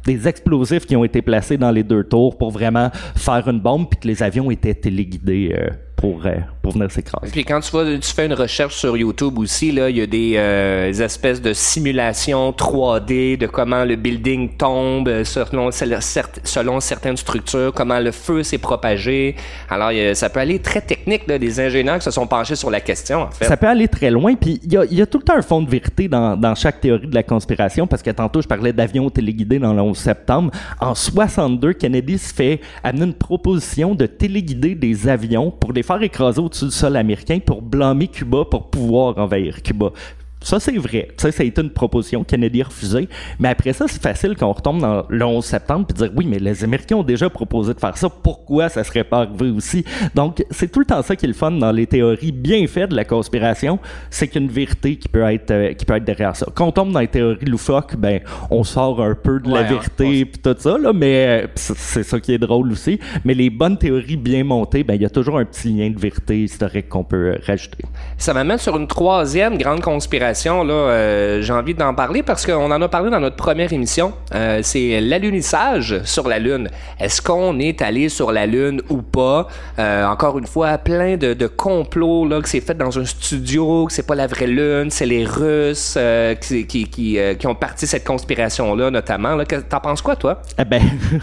des, 0.05 0.27
explosifs 0.27 0.85
qui 0.85 0.95
ont 0.95 1.03
été 1.03 1.21
placés 1.21 1.57
dans 1.57 1.71
les 1.71 1.83
deux 1.83 2.03
tours 2.03 2.37
pour 2.37 2.51
vraiment 2.51 2.89
faire 3.15 3.47
une 3.47 3.59
bombe 3.59 3.89
puis 3.89 3.99
que 3.99 4.07
les 4.07 4.23
avions 4.23 4.49
étaient 4.51 4.73
téléguidés 4.73 5.55
euh, 5.57 5.69
pour, 5.95 6.25
euh, 6.25 6.35
pour 6.65 6.73
venir 6.73 6.89
s'écraser. 6.89 7.31
Puis 7.31 7.45
quand 7.45 7.59
tu, 7.59 7.69
vas, 7.71 7.85
tu 7.85 8.11
fais 8.11 8.25
une 8.25 8.33
recherche 8.33 8.75
sur 8.75 8.97
YouTube 8.97 9.37
aussi, 9.37 9.71
là, 9.71 9.87
il 9.87 9.97
y 9.97 10.01
a 10.01 10.07
des 10.07 10.33
euh, 10.35 10.91
espèces 10.91 11.39
de 11.39 11.53
simulations 11.53 12.49
3D 12.49 13.37
de 13.37 13.45
comment 13.45 13.85
le 13.85 13.95
building 13.95 14.49
tombe 14.57 15.07
euh, 15.07 15.23
selon, 15.23 15.69
cert- 15.69 16.39
selon 16.43 16.79
certaines 16.79 17.17
structures, 17.17 17.71
comment 17.71 17.99
le 17.99 18.11
feu 18.11 18.41
s'est 18.41 18.57
propagé. 18.57 19.35
Alors, 19.69 19.91
ça 20.15 20.27
peut 20.31 20.39
aller 20.39 20.57
très 20.57 20.81
technique, 20.81 21.27
là, 21.27 21.37
des 21.37 21.59
ingénieurs 21.59 21.99
qui 21.99 22.05
se 22.05 22.09
sont 22.09 22.25
penchés 22.25 22.55
sur 22.55 22.71
la 22.71 22.81
question, 22.81 23.21
en 23.21 23.29
fait. 23.29 23.45
Ça 23.45 23.57
peut 23.57 23.67
aller 23.67 23.87
très 23.87 24.09
loin, 24.09 24.33
puis 24.33 24.59
il 24.63 24.73
y 24.73 24.77
a, 24.77 24.85
il 24.85 24.97
y 24.97 25.03
a 25.03 25.05
tout 25.05 25.19
le 25.19 25.23
temps 25.23 25.37
un 25.37 25.43
fond 25.43 25.61
de 25.61 25.69
vérité 25.69 26.07
dans, 26.07 26.35
dans 26.35 26.55
chaque 26.55 26.81
théorie 26.81 27.05
de 27.05 27.13
la 27.13 27.21
conspiration, 27.21 27.85
parce 27.85 28.01
que 28.01 28.09
tantôt 28.09 28.41
je 28.41 28.47
parlais 28.47 28.73
d'avions 28.73 29.07
téléguidés 29.11 29.59
dans 29.59 29.73
le 29.73 29.81
11 29.83 29.95
septembre. 29.95 30.49
En 30.81 30.95
62, 30.95 31.73
Kennedy 31.73 32.17
se 32.17 32.33
fait 32.33 32.59
amener 32.83 33.05
une 33.05 33.13
proposition 33.13 33.93
de 33.93 34.07
téléguider 34.07 34.73
des 34.73 35.07
avions 35.07 35.51
pour 35.51 35.71
les 35.73 35.83
faire 35.83 36.01
écraser 36.01 36.41
au-dessus 36.63 36.77
sol 36.79 36.95
américain 36.97 37.39
pour 37.45 37.61
blâmer 37.61 38.07
Cuba 38.07 38.45
pour 38.49 38.69
pouvoir 38.69 39.17
envahir 39.17 39.61
Cuba. 39.61 39.91
Ça, 40.41 40.59
c'est 40.59 40.77
vrai. 40.77 41.07
Ça, 41.17 41.31
ça 41.31 41.41
a 41.41 41.45
été 41.45 41.61
une 41.61 41.71
proposition. 41.71 42.23
Kennedy 42.23 42.61
a 42.61 42.65
refusé. 42.65 43.09
Mais 43.39 43.49
après 43.49 43.73
ça, 43.73 43.85
c'est 43.87 44.01
facile 44.01 44.35
qu'on 44.35 44.51
retombe 44.51 44.79
dans 44.79 45.05
le 45.09 45.25
11 45.25 45.43
septembre 45.43 45.87
puis 45.87 45.97
dire 45.97 46.11
oui, 46.15 46.27
mais 46.29 46.37
les 46.37 46.63
Américains 46.63 46.97
ont 46.97 47.03
déjà 47.03 47.29
proposé 47.29 47.73
de 47.73 47.79
faire 47.79 47.97
ça. 47.97 48.09
Pourquoi 48.09 48.69
ça 48.69 48.83
serait 48.83 49.03
pas 49.03 49.21
arrivé 49.21 49.49
aussi? 49.49 49.83
Donc, 50.13 50.45
c'est 50.51 50.71
tout 50.71 50.79
le 50.79 50.85
temps 50.85 51.01
ça 51.01 51.15
qui 51.15 51.25
est 51.25 51.29
le 51.29 51.33
fun 51.33 51.51
dans 51.51 51.71
les 51.71 51.87
théories 51.87 52.31
bien 52.31 52.67
faites 52.67 52.91
de 52.91 52.95
la 52.95 53.05
conspiration. 53.05 53.79
C'est 54.11 54.27
qu'une 54.27 54.47
vérité 54.47 54.97
qui 54.97 55.07
peut 55.07 55.23
être, 55.23 55.49
euh, 55.51 55.73
qui 55.73 55.83
peut 55.85 55.95
être 55.95 56.05
derrière 56.05 56.35
ça. 56.35 56.45
Quand 56.53 56.67
on 56.67 56.71
tombe 56.71 56.91
dans 56.91 56.99
les 56.99 57.07
théories 57.07 57.45
loufoques, 57.45 57.95
ben, 57.95 58.19
on 58.51 58.63
sort 58.63 59.01
un 59.01 59.15
peu 59.15 59.39
de 59.39 59.49
la 59.49 59.61
Ouais, 59.61 59.67
vérité 59.67 60.25
puis 60.25 60.41
tout 60.43 60.55
ça, 60.59 60.77
là, 60.77 60.93
mais 60.93 61.43
euh, 61.43 61.47
c'est 61.55 61.75
c'est 61.95 62.03
ça 62.03 62.19
qui 62.19 62.33
est 62.33 62.37
drôle 62.37 62.71
aussi. 62.71 62.99
Mais 63.23 63.33
les 63.33 63.49
bonnes 63.49 63.77
théories 63.77 64.17
bien 64.17 64.43
montées, 64.43 64.83
ben, 64.83 64.95
il 64.95 65.01
y 65.01 65.05
a 65.05 65.09
toujours 65.09 65.37
un 65.39 65.45
petit 65.45 65.69
lien 65.69 65.89
de 65.89 65.99
vérité 65.99 66.43
historique 66.43 66.89
qu'on 66.89 67.03
peut 67.03 67.31
euh, 67.31 67.37
rajouter. 67.47 67.83
Ça 68.17 68.33
m'amène 68.33 68.57
sur 68.57 68.75
une 68.77 68.87
troisième 68.87 69.57
grande 69.57 69.81
conspiration. 69.81 70.34
Euh, 70.45 71.41
j'ai 71.41 71.53
envie 71.53 71.73
d'en 71.73 71.93
parler 71.93 72.23
parce 72.23 72.45
qu'on 72.45 72.71
en 72.71 72.81
a 72.81 72.87
parlé 72.87 73.09
dans 73.09 73.19
notre 73.19 73.35
première 73.35 73.71
émission. 73.71 74.13
Euh, 74.33 74.59
c'est 74.63 74.99
l'alunissage 75.01 76.01
sur 76.03 76.27
la 76.27 76.39
Lune. 76.39 76.69
Est-ce 76.99 77.21
qu'on 77.21 77.59
est 77.59 77.81
allé 77.81 78.09
sur 78.09 78.31
la 78.31 78.45
Lune 78.45 78.81
ou 78.89 79.01
pas? 79.01 79.47
Euh, 79.79 80.05
Encore 80.05 80.37
une 80.37 80.47
fois, 80.47 80.77
plein 80.77 81.17
de, 81.17 81.47
complots 81.47 82.27
là 82.27 82.41
que 82.41 82.49
c'est 82.49 82.59
fait 82.59 82.73
dans 82.73 82.97
un 82.97 83.05
studio, 83.05 83.85
que 83.85 83.93
c'est 83.93 84.05
pas 84.05 84.15
la 84.15 84.27
vraie 84.27 84.47
Lune, 84.47 84.89
c'est 84.89 85.05
les 85.05 85.25
Russes 85.25 85.97
qui, 86.41 87.19
ont 87.45 87.55
parti 87.55 87.87
cette 87.87 88.03
conspiration-là, 88.05 88.91
notamment. 88.91 89.37
T'en 89.69 89.79
penses 89.79 90.01
quoi, 90.01 90.15
toi? 90.15 90.41
Eh 90.59 90.65
ben, 90.65 90.81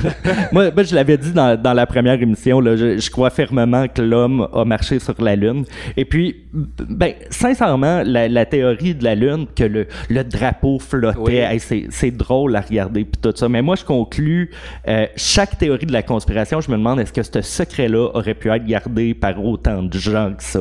moi, 0.53 0.71
je 0.83 0.95
l'avais 0.95 1.19
dit 1.19 1.33
dans, 1.33 1.75
la 1.75 1.87
première 1.87 2.21
émission, 2.21 2.63
je, 2.63 3.11
crois 3.11 3.31
fermement 3.31 3.87
que 3.89 4.01
l'homme 4.01 4.49
a 4.53 4.65
marché 4.65 4.99
sur 4.99 5.15
la 5.21 5.37
Lune. 5.37 5.65
Et 5.97 6.05
puis, 6.05 6.45
ben, 6.53 7.15
sincèrement, 7.31 8.03
la 8.05 8.47
théorie 8.47 8.92
de 8.95 9.05
la 9.05 9.15
Lune, 9.15 9.47
que 9.55 9.65
le, 9.65 9.87
le 10.09 10.25
drapeau 10.25 10.79
flottait, 10.79 11.19
Oui. 11.19 11.35
hey, 11.37 11.87
c'est 11.91 12.11
drôle 12.11 12.55
à 12.57 12.61
regarder, 12.61 13.05
puis 13.05 13.21
tout 13.21 13.33
ça. 13.35 13.49
Mais 13.49 13.63
moi, 13.63 13.77
je 13.77 13.85
conclus, 13.85 14.51
euh, 14.89 15.07
chaque 15.17 15.59
théorie 15.59 15.87
de 15.87 15.93
la 15.93 16.03
conspiration, 16.03 16.61
je 16.61 16.71
me 16.71 16.77
demande, 16.77 17.01
est-ce 17.01 17.13
que 17.13 17.23
ce 17.23 17.41
secret-là 17.41 18.11
aurait 18.15 18.35
pu 18.35 18.51
être 18.51 18.67
gardé 18.67 19.15
par 19.15 19.43
autant 19.45 19.83
de 19.83 19.99
gens 19.99 20.33
que 20.37 20.43
ça? 20.43 20.61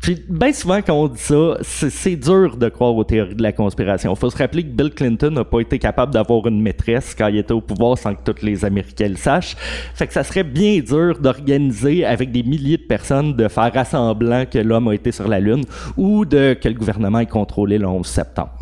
Puis, 0.00 0.18
bien 0.28 0.52
souvent, 0.52 0.80
quand 0.80 0.94
on 0.94 1.08
dit 1.08 1.20
ça, 1.20 1.58
c'est, 1.62 2.16
dur 2.16 2.56
de 2.56 2.70
croire 2.70 2.94
aux 2.96 3.04
théories 3.04 3.34
de 3.34 3.42
la 3.42 3.52
conspiration. 3.52 4.14
Faut 4.14 4.30
se 4.30 4.36
rappeler 4.36 4.62
que 4.62 4.70
Bill 4.70 4.90
Clinton 4.90 5.30
n'a 5.30 5.44
pas 5.44 5.60
été 5.60 5.78
capable 5.78 6.14
d'avoir 6.14 6.46
une 6.46 6.60
maîtresse 6.60 7.14
quand 7.14 7.28
il 7.28 7.36
était 7.36 7.52
au 7.52 7.60
pouvoir 7.60 7.98
sans 7.98 8.14
que 8.14 8.32
tous 8.32 8.42
les 8.42 8.64
Américains 8.64 9.08
le 9.08 9.16
sachent. 9.16 9.56
Fait 9.94 10.06
que 10.06 10.14
ça 10.14 10.24
serait 10.24 10.44
bien 10.44 10.80
dur 10.80 11.18
d'organiser 11.18 12.06
avec 12.06 12.32
des 12.32 12.42
milliers 12.42 12.78
de 12.78 12.82
personnes 12.82 13.34
de 13.34 13.46
faire 13.48 13.76
assemblant 13.76 14.46
que 14.46 14.58
l'homme 14.58 14.88
a 14.88 14.94
été 14.94 15.12
sur 15.12 15.28
la 15.28 15.38
Lune 15.38 15.64
ou 15.98 16.24
de 16.24 16.54
que 16.54 16.68
le 16.68 16.74
gouvernement 16.74 17.18
ait 17.18 17.26
contrôlé 17.26 17.76
le 17.76 17.86
11 17.86 18.06
septembre. 18.06 18.59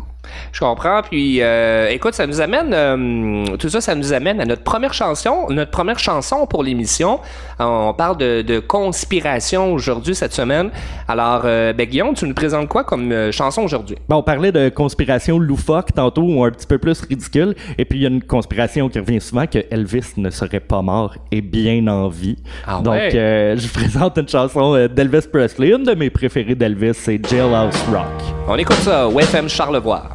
Je 0.51 0.59
comprends. 0.59 1.01
Puis, 1.01 1.41
euh, 1.41 1.89
écoute, 1.89 2.13
ça 2.13 2.27
nous 2.27 2.41
amène, 2.41 2.71
euh, 2.73 3.57
tout 3.57 3.69
ça, 3.69 3.81
ça 3.81 3.95
nous 3.95 4.13
amène 4.13 4.39
à 4.41 4.45
notre 4.45 4.63
première 4.63 4.93
chanson, 4.93 5.47
notre 5.49 5.71
première 5.71 5.97
chanson 5.99 6.45
pour 6.47 6.63
l'émission. 6.63 7.19
On 7.59 7.93
parle 7.97 8.17
de, 8.17 8.41
de 8.41 8.59
conspiration 8.59 9.73
aujourd'hui 9.73 10.15
cette 10.15 10.33
semaine. 10.33 10.69
Alors, 11.07 11.41
euh, 11.45 11.73
ben, 11.73 11.87
Guillaume, 11.87 12.13
tu 12.13 12.25
nous 12.27 12.33
présentes 12.33 12.67
quoi 12.67 12.83
comme 12.83 13.11
euh, 13.11 13.31
chanson 13.31 13.63
aujourd'hui? 13.63 13.95
Bon, 14.07 14.17
on 14.17 14.23
parlait 14.23 14.51
de 14.51 14.69
conspiration 14.69 15.39
loufoque 15.39 15.93
tantôt 15.93 16.23
ou 16.23 16.43
un 16.43 16.51
petit 16.51 16.67
peu 16.67 16.77
plus 16.77 17.01
ridicule. 17.01 17.55
Et 17.77 17.85
puis 17.85 17.99
il 17.99 18.01
y 18.03 18.05
a 18.05 18.09
une 18.09 18.23
conspiration 18.23 18.89
qui 18.89 18.99
revient 18.99 19.21
souvent 19.21 19.47
que 19.47 19.59
Elvis 19.71 20.13
ne 20.17 20.29
serait 20.29 20.59
pas 20.59 20.81
mort 20.81 21.15
et 21.31 21.41
bien 21.41 21.87
en 21.87 22.07
vie. 22.09 22.37
Ah 22.67 22.81
Donc 22.83 22.93
ouais? 22.93 23.15
euh, 23.15 23.55
je 23.57 23.67
vous 23.67 23.73
présente 23.73 24.17
une 24.17 24.27
chanson 24.29 24.75
euh, 24.75 24.87
d'Elvis 24.87 25.27
Presley. 25.31 25.69
Une 25.69 25.83
de 25.83 25.93
mes 25.95 26.09
préférées 26.09 26.55
d'Elvis, 26.55 26.93
c'est 26.95 27.19
Jailhouse 27.25 27.75
Rock. 27.91 28.05
On 28.47 28.57
écoute 28.57 28.77
ça, 28.77 29.07
WFM 29.07 29.47
Charlevoix. 29.47 30.09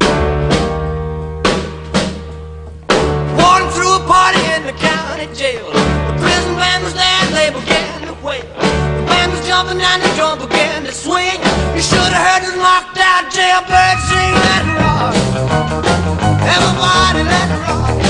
Walking 3.37 3.71
through 3.75 3.95
a 3.95 4.03
party 4.07 4.41
in 4.55 4.65
the 4.65 4.75
county 4.77 5.27
jail. 5.33 5.71
The 5.71 6.15
prison 6.21 6.55
band 6.55 6.83
was 6.83 6.93
there 6.93 7.25
they 7.31 7.49
began 7.49 8.01
to. 8.07 8.13
The 8.97 9.05
band 9.07 9.31
was 9.31 9.45
jumping 9.47 9.81
and 9.81 10.01
the 10.01 10.09
drum 10.15 10.39
began 10.39 10.83
to 10.83 10.91
swing. 10.91 11.39
You 11.75 11.81
should 11.81 12.13
have 12.13 12.41
heard 12.41 12.45
out 12.97 13.31
jailbird 13.31 13.97
sing. 14.07 14.33
Let 14.45 14.63
it 14.65 14.77
rock. 14.81 15.13
Everybody 16.55 17.23
let 17.23 17.47
it 17.51 17.61
rock. 17.67 18.04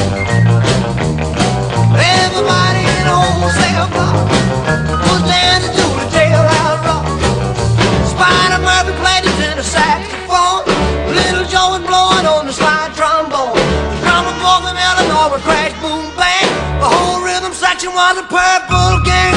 want 17.95 18.17
a 18.19 18.23
purple 18.23 18.99
game. 19.05 19.34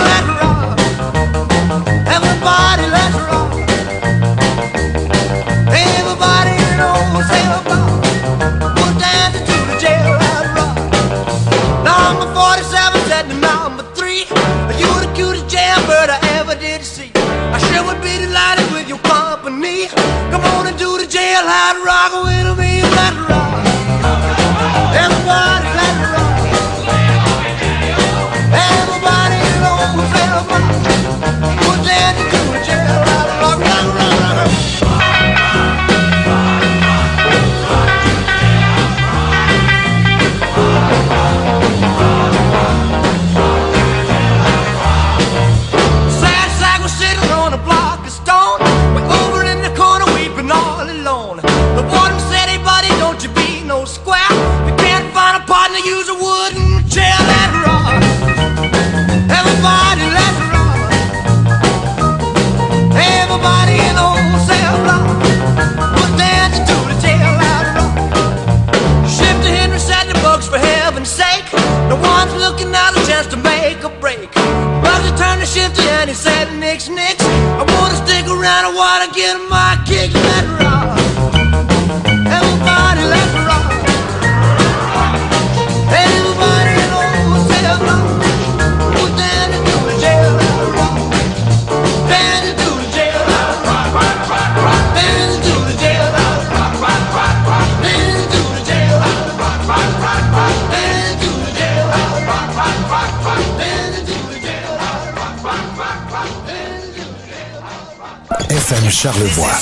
Charlevoix. 109.01 109.53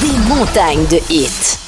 Des 0.00 0.16
montagnes 0.28 0.86
de 0.86 1.00
hits. 1.10 1.58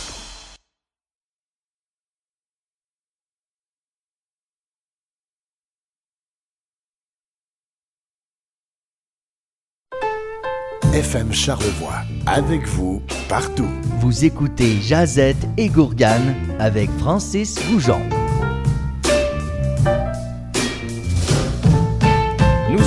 FM 10.94 11.32
Charlevoix. 11.32 12.02
Avec 12.26 12.68
vous, 12.68 13.02
partout. 13.28 13.66
Vous 13.98 14.24
écoutez 14.24 14.80
Jazette 14.80 15.36
et 15.56 15.68
Gourgane 15.68 16.36
avec 16.60 16.88
Francis 17.00 17.56
Goujon. 17.68 18.00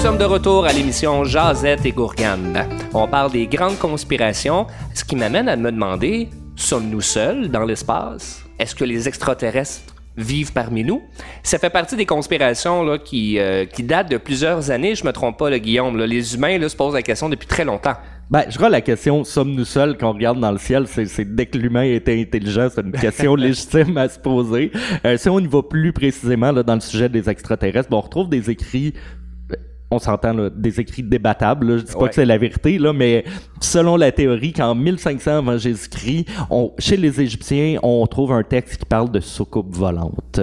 Sommes 0.01 0.17
de 0.17 0.25
retour 0.25 0.65
à 0.65 0.73
l'émission 0.73 1.23
Jazette 1.25 1.85
et 1.85 1.91
Gourgane. 1.91 2.65
On 2.91 3.07
parle 3.07 3.31
des 3.31 3.45
grandes 3.45 3.77
conspirations, 3.77 4.65
ce 4.95 5.03
qui 5.03 5.15
m'amène 5.15 5.47
à 5.47 5.55
me 5.55 5.71
demander, 5.71 6.27
sommes-nous 6.55 7.01
seuls 7.01 7.49
dans 7.49 7.65
l'espace? 7.65 8.43
Est-ce 8.57 8.73
que 8.73 8.83
les 8.83 9.07
extraterrestres 9.07 9.93
vivent 10.17 10.53
parmi 10.53 10.83
nous? 10.83 11.03
Ça 11.43 11.59
fait 11.59 11.69
partie 11.69 11.95
des 11.95 12.07
conspirations 12.07 12.83
là, 12.83 12.97
qui, 12.97 13.37
euh, 13.37 13.65
qui 13.65 13.83
datent 13.83 14.09
de 14.09 14.17
plusieurs 14.17 14.71
années, 14.71 14.95
je 14.95 15.05
me 15.05 15.11
trompe 15.11 15.37
pas, 15.37 15.51
là, 15.51 15.59
Guillaume. 15.59 15.95
là. 15.95 16.07
Les 16.07 16.33
humains 16.33 16.57
là, 16.57 16.67
se 16.67 16.75
posent 16.75 16.95
la 16.95 17.03
question 17.03 17.29
depuis 17.29 17.47
très 17.47 17.63
longtemps. 17.63 17.95
Ben, 18.31 18.45
je 18.49 18.55
crois 18.55 18.69
la 18.69 18.81
question 18.81 19.25
sommes-nous 19.25 19.65
seuls 19.65 19.97
quand 19.97 20.09
on 20.09 20.13
regarde 20.13 20.39
dans 20.39 20.53
le 20.53 20.57
ciel, 20.57 20.87
c'est, 20.87 21.35
dès 21.35 21.45
que 21.45 21.57
l'humain 21.59 21.83
était 21.83 22.19
intelligent, 22.19 22.69
c'est 22.73 22.81
une 22.81 22.93
question 22.93 23.35
légitime 23.35 23.97
à 23.97 24.09
se 24.09 24.17
poser. 24.17 24.71
Euh, 25.05 25.17
si 25.17 25.29
on 25.29 25.37
y 25.37 25.47
va 25.47 25.61
plus 25.61 25.93
précisément 25.93 26.51
là, 26.51 26.63
dans 26.63 26.75
le 26.75 26.79
sujet 26.79 27.09
des 27.09 27.29
extraterrestres, 27.29 27.89
ben, 27.91 27.97
on 27.97 28.01
retrouve 28.01 28.29
des 28.29 28.49
écrits 28.49 28.93
on 29.91 29.99
s'entend 29.99 30.33
là, 30.33 30.49
des 30.49 30.79
écrits 30.79 31.03
débattables. 31.03 31.67
Là. 31.67 31.77
Je 31.77 31.83
dis 31.83 31.91
pas 31.93 31.99
Ouais. 31.99 32.09
que 32.09 32.15
c'est 32.15 32.25
la 32.25 32.37
vérité, 32.37 32.77
là, 32.77 32.93
mais 32.93 33.25
selon 33.59 33.97
la 33.97 34.11
théorie, 34.11 34.53
qu'en 34.53 34.73
1500 34.73 35.37
avant 35.39 35.57
Jésus-Christ, 35.57 36.25
on, 36.49 36.71
chez 36.79 36.97
les 36.97 37.19
Égyptiens, 37.21 37.77
on 37.83 38.05
trouve 38.07 38.31
un 38.31 38.43
texte 38.43 38.77
qui 38.79 38.85
parle 38.85 39.11
de 39.11 39.19
soucoupe 39.19 39.75
volante. 39.75 40.39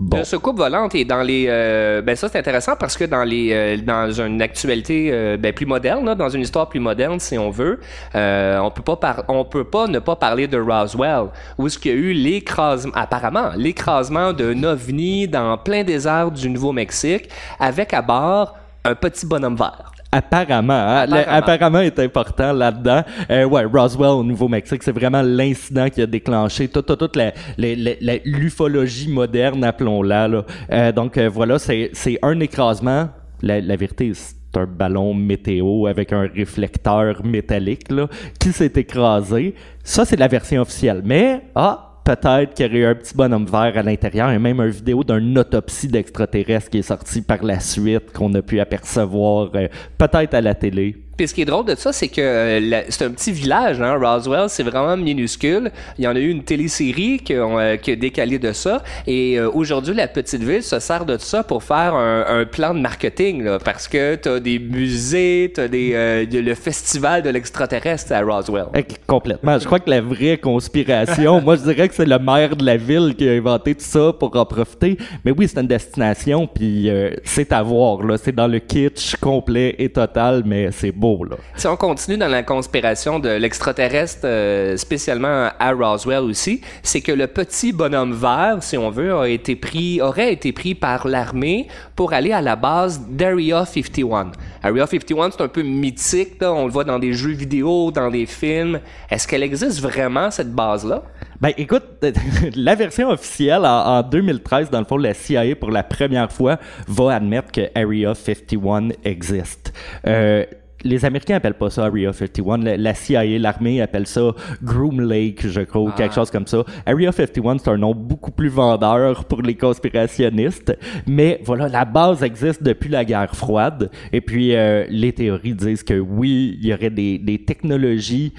Bon. 0.00 0.18
De 0.18 0.22
soucoupe 0.22 0.58
volante 0.58 0.94
et 0.94 1.04
dans 1.04 1.22
les 1.22 1.46
euh, 1.48 2.02
ben 2.02 2.14
ça 2.14 2.28
c'est 2.28 2.38
intéressant 2.38 2.76
parce 2.78 2.96
que 2.96 3.02
dans 3.02 3.24
les 3.24 3.50
euh, 3.52 3.76
dans 3.78 4.08
une 4.12 4.40
actualité 4.40 5.10
euh, 5.10 5.36
ben, 5.36 5.52
plus 5.52 5.66
moderne 5.66 6.06
là, 6.06 6.14
dans 6.14 6.28
une 6.28 6.42
histoire 6.42 6.68
plus 6.68 6.78
moderne 6.78 7.18
si 7.18 7.36
on 7.36 7.50
veut 7.50 7.80
on 8.14 8.70
peut 8.72 8.82
pas 8.82 8.94
par- 8.94 9.24
on 9.26 9.44
peut 9.44 9.64
pas 9.64 9.88
ne 9.88 9.98
pas 9.98 10.14
parler 10.14 10.46
de 10.46 10.56
Roswell 10.56 11.30
où 11.58 11.66
est-ce 11.66 11.80
qu'il 11.80 11.90
y 11.90 11.94
a 11.94 11.98
eu 11.98 12.12
l'écrasement 12.12 12.92
apparemment 12.94 13.50
l'écrasement 13.56 14.32
d'un 14.32 14.62
ovni 14.62 15.26
dans 15.26 15.58
plein 15.58 15.82
désert 15.82 16.30
du 16.30 16.48
Nouveau-Mexique 16.48 17.28
avec 17.58 17.92
à 17.92 18.00
bord 18.00 18.56
un 18.84 18.94
petit 18.94 19.26
bonhomme 19.26 19.56
vert. 19.56 19.90
Apparemment, 20.10 20.72
hein, 20.72 21.06
le- 21.06 21.28
Apparemment. 21.28 21.80
est 21.80 21.98
important 21.98 22.52
là-dedans. 22.52 23.02
Euh, 23.30 23.44
ouais, 23.44 23.64
Roswell 23.64 24.08
au 24.08 24.24
Nouveau-Mexique, 24.24 24.82
c'est 24.82 24.92
vraiment 24.92 25.20
l'incident 25.20 25.88
qui 25.90 26.00
a 26.00 26.06
déclenché 26.06 26.68
toute, 26.68 26.86
toute, 26.86 26.98
toute 26.98 27.16
la, 27.16 27.32
la- 27.58 27.74
la- 27.74 27.92
la- 28.00 28.18
l'ufologie 28.24 29.10
moderne, 29.10 29.62
appelons-la. 29.64 30.28
Là. 30.28 30.44
Euh, 30.72 30.92
donc 30.92 31.18
euh, 31.18 31.28
voilà, 31.28 31.58
c'est, 31.58 31.90
c'est 31.92 32.18
un 32.22 32.40
écrasement. 32.40 33.10
La, 33.42 33.60
la 33.60 33.76
vérité, 33.76 34.10
c'est 34.14 34.34
un 34.58 34.64
ballon 34.66 35.12
météo 35.12 35.86
avec 35.86 36.12
un 36.12 36.26
réflecteur 36.34 37.22
métallique 37.24 37.90
là, 37.90 38.08
qui 38.40 38.50
s'est 38.52 38.72
écrasé. 38.76 39.54
Ça, 39.84 40.04
c'est 40.06 40.16
la 40.18 40.26
version 40.26 40.62
officielle. 40.62 41.02
Mais, 41.04 41.42
ah, 41.54 41.87
peut-être 42.08 42.54
qu'il 42.54 42.64
y 42.64 42.68
aurait 42.68 42.78
eu 42.78 42.86
un 42.86 42.94
petit 42.94 43.14
bonhomme 43.14 43.44
vert 43.44 43.76
à 43.76 43.82
l'intérieur 43.82 44.30
et 44.30 44.38
même 44.38 44.60
une 44.60 44.70
vidéo 44.70 45.04
d'une 45.04 45.36
autopsie 45.38 45.88
d'extraterrestre 45.88 46.70
qui 46.70 46.78
est 46.78 46.82
sortie 46.82 47.20
par 47.20 47.44
la 47.44 47.60
suite 47.60 48.12
qu'on 48.14 48.32
a 48.32 48.40
pu 48.40 48.60
apercevoir 48.60 49.50
euh, 49.54 49.68
peut-être 49.98 50.32
à 50.32 50.40
la 50.40 50.54
télé. 50.54 50.96
Puis 51.18 51.26
ce 51.26 51.34
qui 51.34 51.42
est 51.42 51.46
drôle 51.46 51.64
de 51.64 51.74
ça, 51.74 51.92
c'est 51.92 52.06
que 52.06 52.20
euh, 52.20 52.82
c'est 52.90 53.04
un 53.04 53.10
petit 53.10 53.32
village, 53.32 53.82
hein, 53.82 53.98
Roswell, 54.00 54.48
c'est 54.48 54.62
vraiment 54.62 54.96
minuscule. 54.96 55.72
Il 55.98 56.04
y 56.04 56.06
en 56.06 56.14
a 56.14 56.18
eu 56.20 56.30
une 56.30 56.44
télésérie 56.44 57.20
euh, 57.32 57.76
qui 57.76 57.90
a 57.90 57.96
décalé 57.96 58.38
de 58.38 58.52
ça. 58.52 58.84
Et 59.04 59.36
euh, 59.36 59.50
aujourd'hui, 59.52 59.94
la 59.94 60.06
petite 60.06 60.44
ville 60.44 60.62
se 60.62 60.78
sert 60.78 61.04
de 61.04 61.18
ça 61.18 61.42
pour 61.42 61.64
faire 61.64 61.96
un, 61.96 62.44
plan 62.44 62.72
de 62.72 62.78
marketing, 62.78 63.42
là, 63.42 63.58
parce 63.58 63.88
que 63.88 64.14
t'as 64.14 64.38
des 64.38 64.60
musées, 64.60 65.50
t'as 65.52 65.66
des 65.66 66.24
le 66.30 66.54
festival 66.54 67.22
de 67.22 67.30
l'extraterrestre 67.30 68.12
à 68.12 68.20
Roswell. 68.22 68.66
Complètement. 69.08 69.58
Je 69.58 69.64
crois 69.64 69.80
que 69.80 69.90
la 69.90 70.00
vraie 70.00 70.38
conspiration, 70.38 71.40
moi 71.40 71.56
je 71.56 71.62
dirais 71.62 71.88
que 71.88 71.96
c'est 71.96 72.06
le 72.06 72.18
maire 72.20 72.54
de 72.54 72.64
la 72.64 72.76
ville 72.76 73.16
qui 73.18 73.28
a 73.28 73.32
inventé 73.32 73.74
tout 73.74 73.84
ça 73.84 74.12
pour 74.12 74.36
en 74.36 74.46
profiter. 74.46 74.96
Mais 75.24 75.32
oui, 75.32 75.48
c'est 75.48 75.60
une 75.60 75.66
destination, 75.66 76.46
puis 76.46 76.88
c'est 77.24 77.50
à 77.50 77.60
voir. 77.60 77.98
C'est 78.22 78.34
dans 78.34 78.46
le 78.46 78.60
kitsch 78.60 79.16
complet 79.16 79.74
et 79.78 79.88
total, 79.88 80.44
mais 80.46 80.70
c'est 80.70 80.92
beau. 80.92 81.07
Là. 81.28 81.36
Si 81.56 81.66
on 81.66 81.76
continue 81.76 82.16
dans 82.16 82.28
la 82.28 82.42
conspiration 82.42 83.18
de 83.18 83.28
l'extraterrestre, 83.28 84.20
euh, 84.24 84.76
spécialement 84.76 85.48
à 85.58 85.72
Roswell 85.72 86.20
aussi, 86.20 86.60
c'est 86.82 87.00
que 87.00 87.12
le 87.12 87.26
petit 87.26 87.72
bonhomme 87.72 88.12
vert, 88.12 88.58
si 88.60 88.76
on 88.76 88.90
veut, 88.90 89.14
a 89.14 89.28
été 89.28 89.56
pris, 89.56 90.00
aurait 90.00 90.32
été 90.32 90.52
pris 90.52 90.74
par 90.74 91.06
l'armée 91.06 91.68
pour 91.96 92.12
aller 92.12 92.32
à 92.32 92.40
la 92.40 92.56
base 92.56 93.00
d'Area 93.08 93.64
51. 93.64 94.32
Area 94.62 94.86
51, 94.86 95.30
c'est 95.30 95.42
un 95.42 95.48
peu 95.48 95.62
mythique, 95.62 96.40
là. 96.40 96.52
on 96.52 96.66
le 96.66 96.72
voit 96.72 96.84
dans 96.84 96.98
des 96.98 97.12
jeux 97.12 97.32
vidéo, 97.32 97.90
dans 97.90 98.10
des 98.10 98.26
films. 98.26 98.80
Est-ce 99.10 99.26
qu'elle 99.26 99.42
existe 99.42 99.80
vraiment, 99.80 100.30
cette 100.30 100.52
base-là? 100.52 101.02
Ben 101.40 101.52
écoute, 101.56 101.84
la 102.56 102.74
version 102.74 103.10
officielle 103.10 103.64
en, 103.64 103.98
en 103.98 104.02
2013, 104.02 104.70
dans 104.70 104.80
le 104.80 104.84
fond, 104.84 104.96
la 104.96 105.14
CIA 105.14 105.54
pour 105.56 105.70
la 105.70 105.82
première 105.82 106.32
fois 106.32 106.58
va 106.86 107.14
admettre 107.14 107.52
que 107.52 107.62
Area 107.74 108.14
51 108.14 108.88
existe. 109.04 109.72
Euh, 110.06 110.44
les 110.84 111.04
Américains 111.04 111.36
appellent 111.36 111.54
pas 111.54 111.70
ça 111.70 111.86
Area 111.86 112.12
51. 112.12 112.58
La, 112.58 112.76
la 112.76 112.94
CIA, 112.94 113.38
l'armée 113.38 113.80
appelle 113.80 114.06
ça 114.06 114.32
Groom 114.62 115.00
Lake, 115.00 115.46
je 115.46 115.60
crois, 115.62 115.82
ou 115.82 115.90
quelque 115.90 116.14
chose 116.14 116.30
comme 116.30 116.46
ça. 116.46 116.64
Area 116.86 117.12
51, 117.12 117.58
c'est 117.58 117.70
un 117.70 117.78
nom 117.78 117.94
beaucoup 117.94 118.30
plus 118.30 118.48
vendeur 118.48 119.24
pour 119.24 119.42
les 119.42 119.54
conspirationnistes. 119.54 120.76
Mais 121.06 121.40
voilà, 121.44 121.68
la 121.68 121.84
base 121.84 122.22
existe 122.22 122.62
depuis 122.62 122.90
la 122.90 123.04
guerre 123.04 123.34
froide. 123.34 123.90
Et 124.12 124.20
puis, 124.20 124.54
euh, 124.54 124.86
les 124.88 125.12
théories 125.12 125.54
disent 125.54 125.82
que 125.82 125.98
oui, 125.98 126.58
il 126.60 126.66
y 126.66 126.74
aurait 126.74 126.90
des, 126.90 127.18
des 127.18 127.44
technologies 127.44 128.32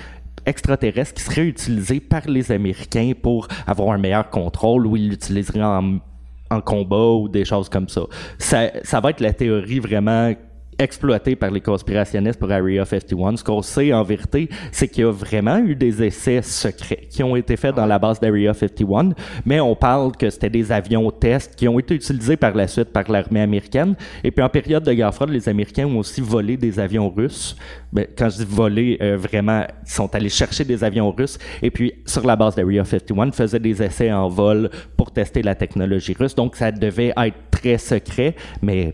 extraterrestres 0.46 1.14
qui 1.14 1.24
seraient 1.24 1.48
utilisés 1.48 2.00
par 2.00 2.28
les 2.28 2.52
Américains 2.52 3.12
pour 3.22 3.48
avoir 3.68 3.92
un 3.92 3.98
meilleur 3.98 4.30
contrôle 4.30 4.88
ou 4.88 4.96
ils 4.96 5.10
l'utiliseraient 5.10 5.64
en, 5.64 6.00
en 6.50 6.62
combat 6.62 7.12
ou 7.14 7.30
des 7.30 7.46
choses 7.46 7.70
comme 7.70 7.90
ça. 7.90 8.02
ça. 8.38 8.72
Ça 8.84 9.00
va 9.00 9.12
être 9.12 9.20
la 9.20 9.34
théorie 9.34 9.80
vraiment 9.80 10.34
exploité 10.80 11.36
par 11.36 11.52
les 11.52 11.62
conspirationnistes 11.62 12.40
pour 12.40 12.52
Area 12.52 12.86
51. 12.86 13.38
Ce 13.38 13.44
qu'on 13.44 13.62
sait 13.62 13.94
en 13.94 14.04
vérité, 14.04 14.50
c'est 14.72 14.88
qu'il 14.88 15.04
y 15.04 15.08
a 15.08 15.12
vraiment 15.12 15.58
eu 15.58 15.76
des 15.76 16.02
essais 16.02 16.42
secrets 16.42 17.08
qui 17.10 17.22
ont 17.22 17.36
été 17.36 17.58
faits 17.58 17.76
dans 17.76 17.86
la 17.86 18.00
base 18.00 18.20
d'Area 18.20 18.54
51, 18.54 19.10
mais 19.46 19.60
on 19.60 19.76
parle 19.76 20.16
que 20.16 20.30
c'était 20.30 20.50
des 20.50 20.72
avions 20.72 21.12
tests 21.12 21.56
qui 21.56 21.68
ont 21.68 21.78
été 21.78 21.96
utilisés 21.96 22.38
par 22.38 22.56
la 22.56 22.68
suite 22.68 22.92
par 22.92 23.12
l'armée 23.12 23.42
américaine. 23.42 23.96
Et 24.24 24.32
puis 24.32 24.44
en 24.44 24.50
période 24.50 24.84
de 24.84 24.94
guerre 24.94 25.14
froide, 25.14 25.30
les 25.30 25.50
Américains 25.50 25.86
ont 25.86 25.98
aussi 25.98 26.22
volé 26.22 26.58
des 26.58 26.80
avions 26.80 27.10
russes. 27.10 27.56
Ben, 27.92 28.08
quand 28.18 28.30
je 28.30 28.38
dis 28.38 28.46
voler, 28.48 28.98
euh, 29.02 29.18
vraiment, 29.18 29.66
ils 29.86 29.92
sont 29.92 30.14
allés 30.16 30.30
chercher 30.30 30.64
des 30.64 30.84
avions 30.84 31.12
russes. 31.12 31.38
Et 31.62 31.72
puis 31.72 31.94
sur 32.06 32.26
la 32.26 32.36
base 32.36 32.56
d'Area 32.56 32.86
51, 32.86 33.32
faisaient 33.32 33.60
des 33.60 33.84
essais 33.84 34.12
en 34.12 34.30
vol 34.30 34.70
pour 34.96 35.12
tester 35.12 35.42
la 35.42 35.56
technologie 35.56 36.16
russe. 36.18 36.36
Donc 36.36 36.56
ça 36.56 36.72
devait 36.72 37.14
être 37.18 37.38
très 37.52 37.78
secret, 37.78 38.36
mais 38.62 38.94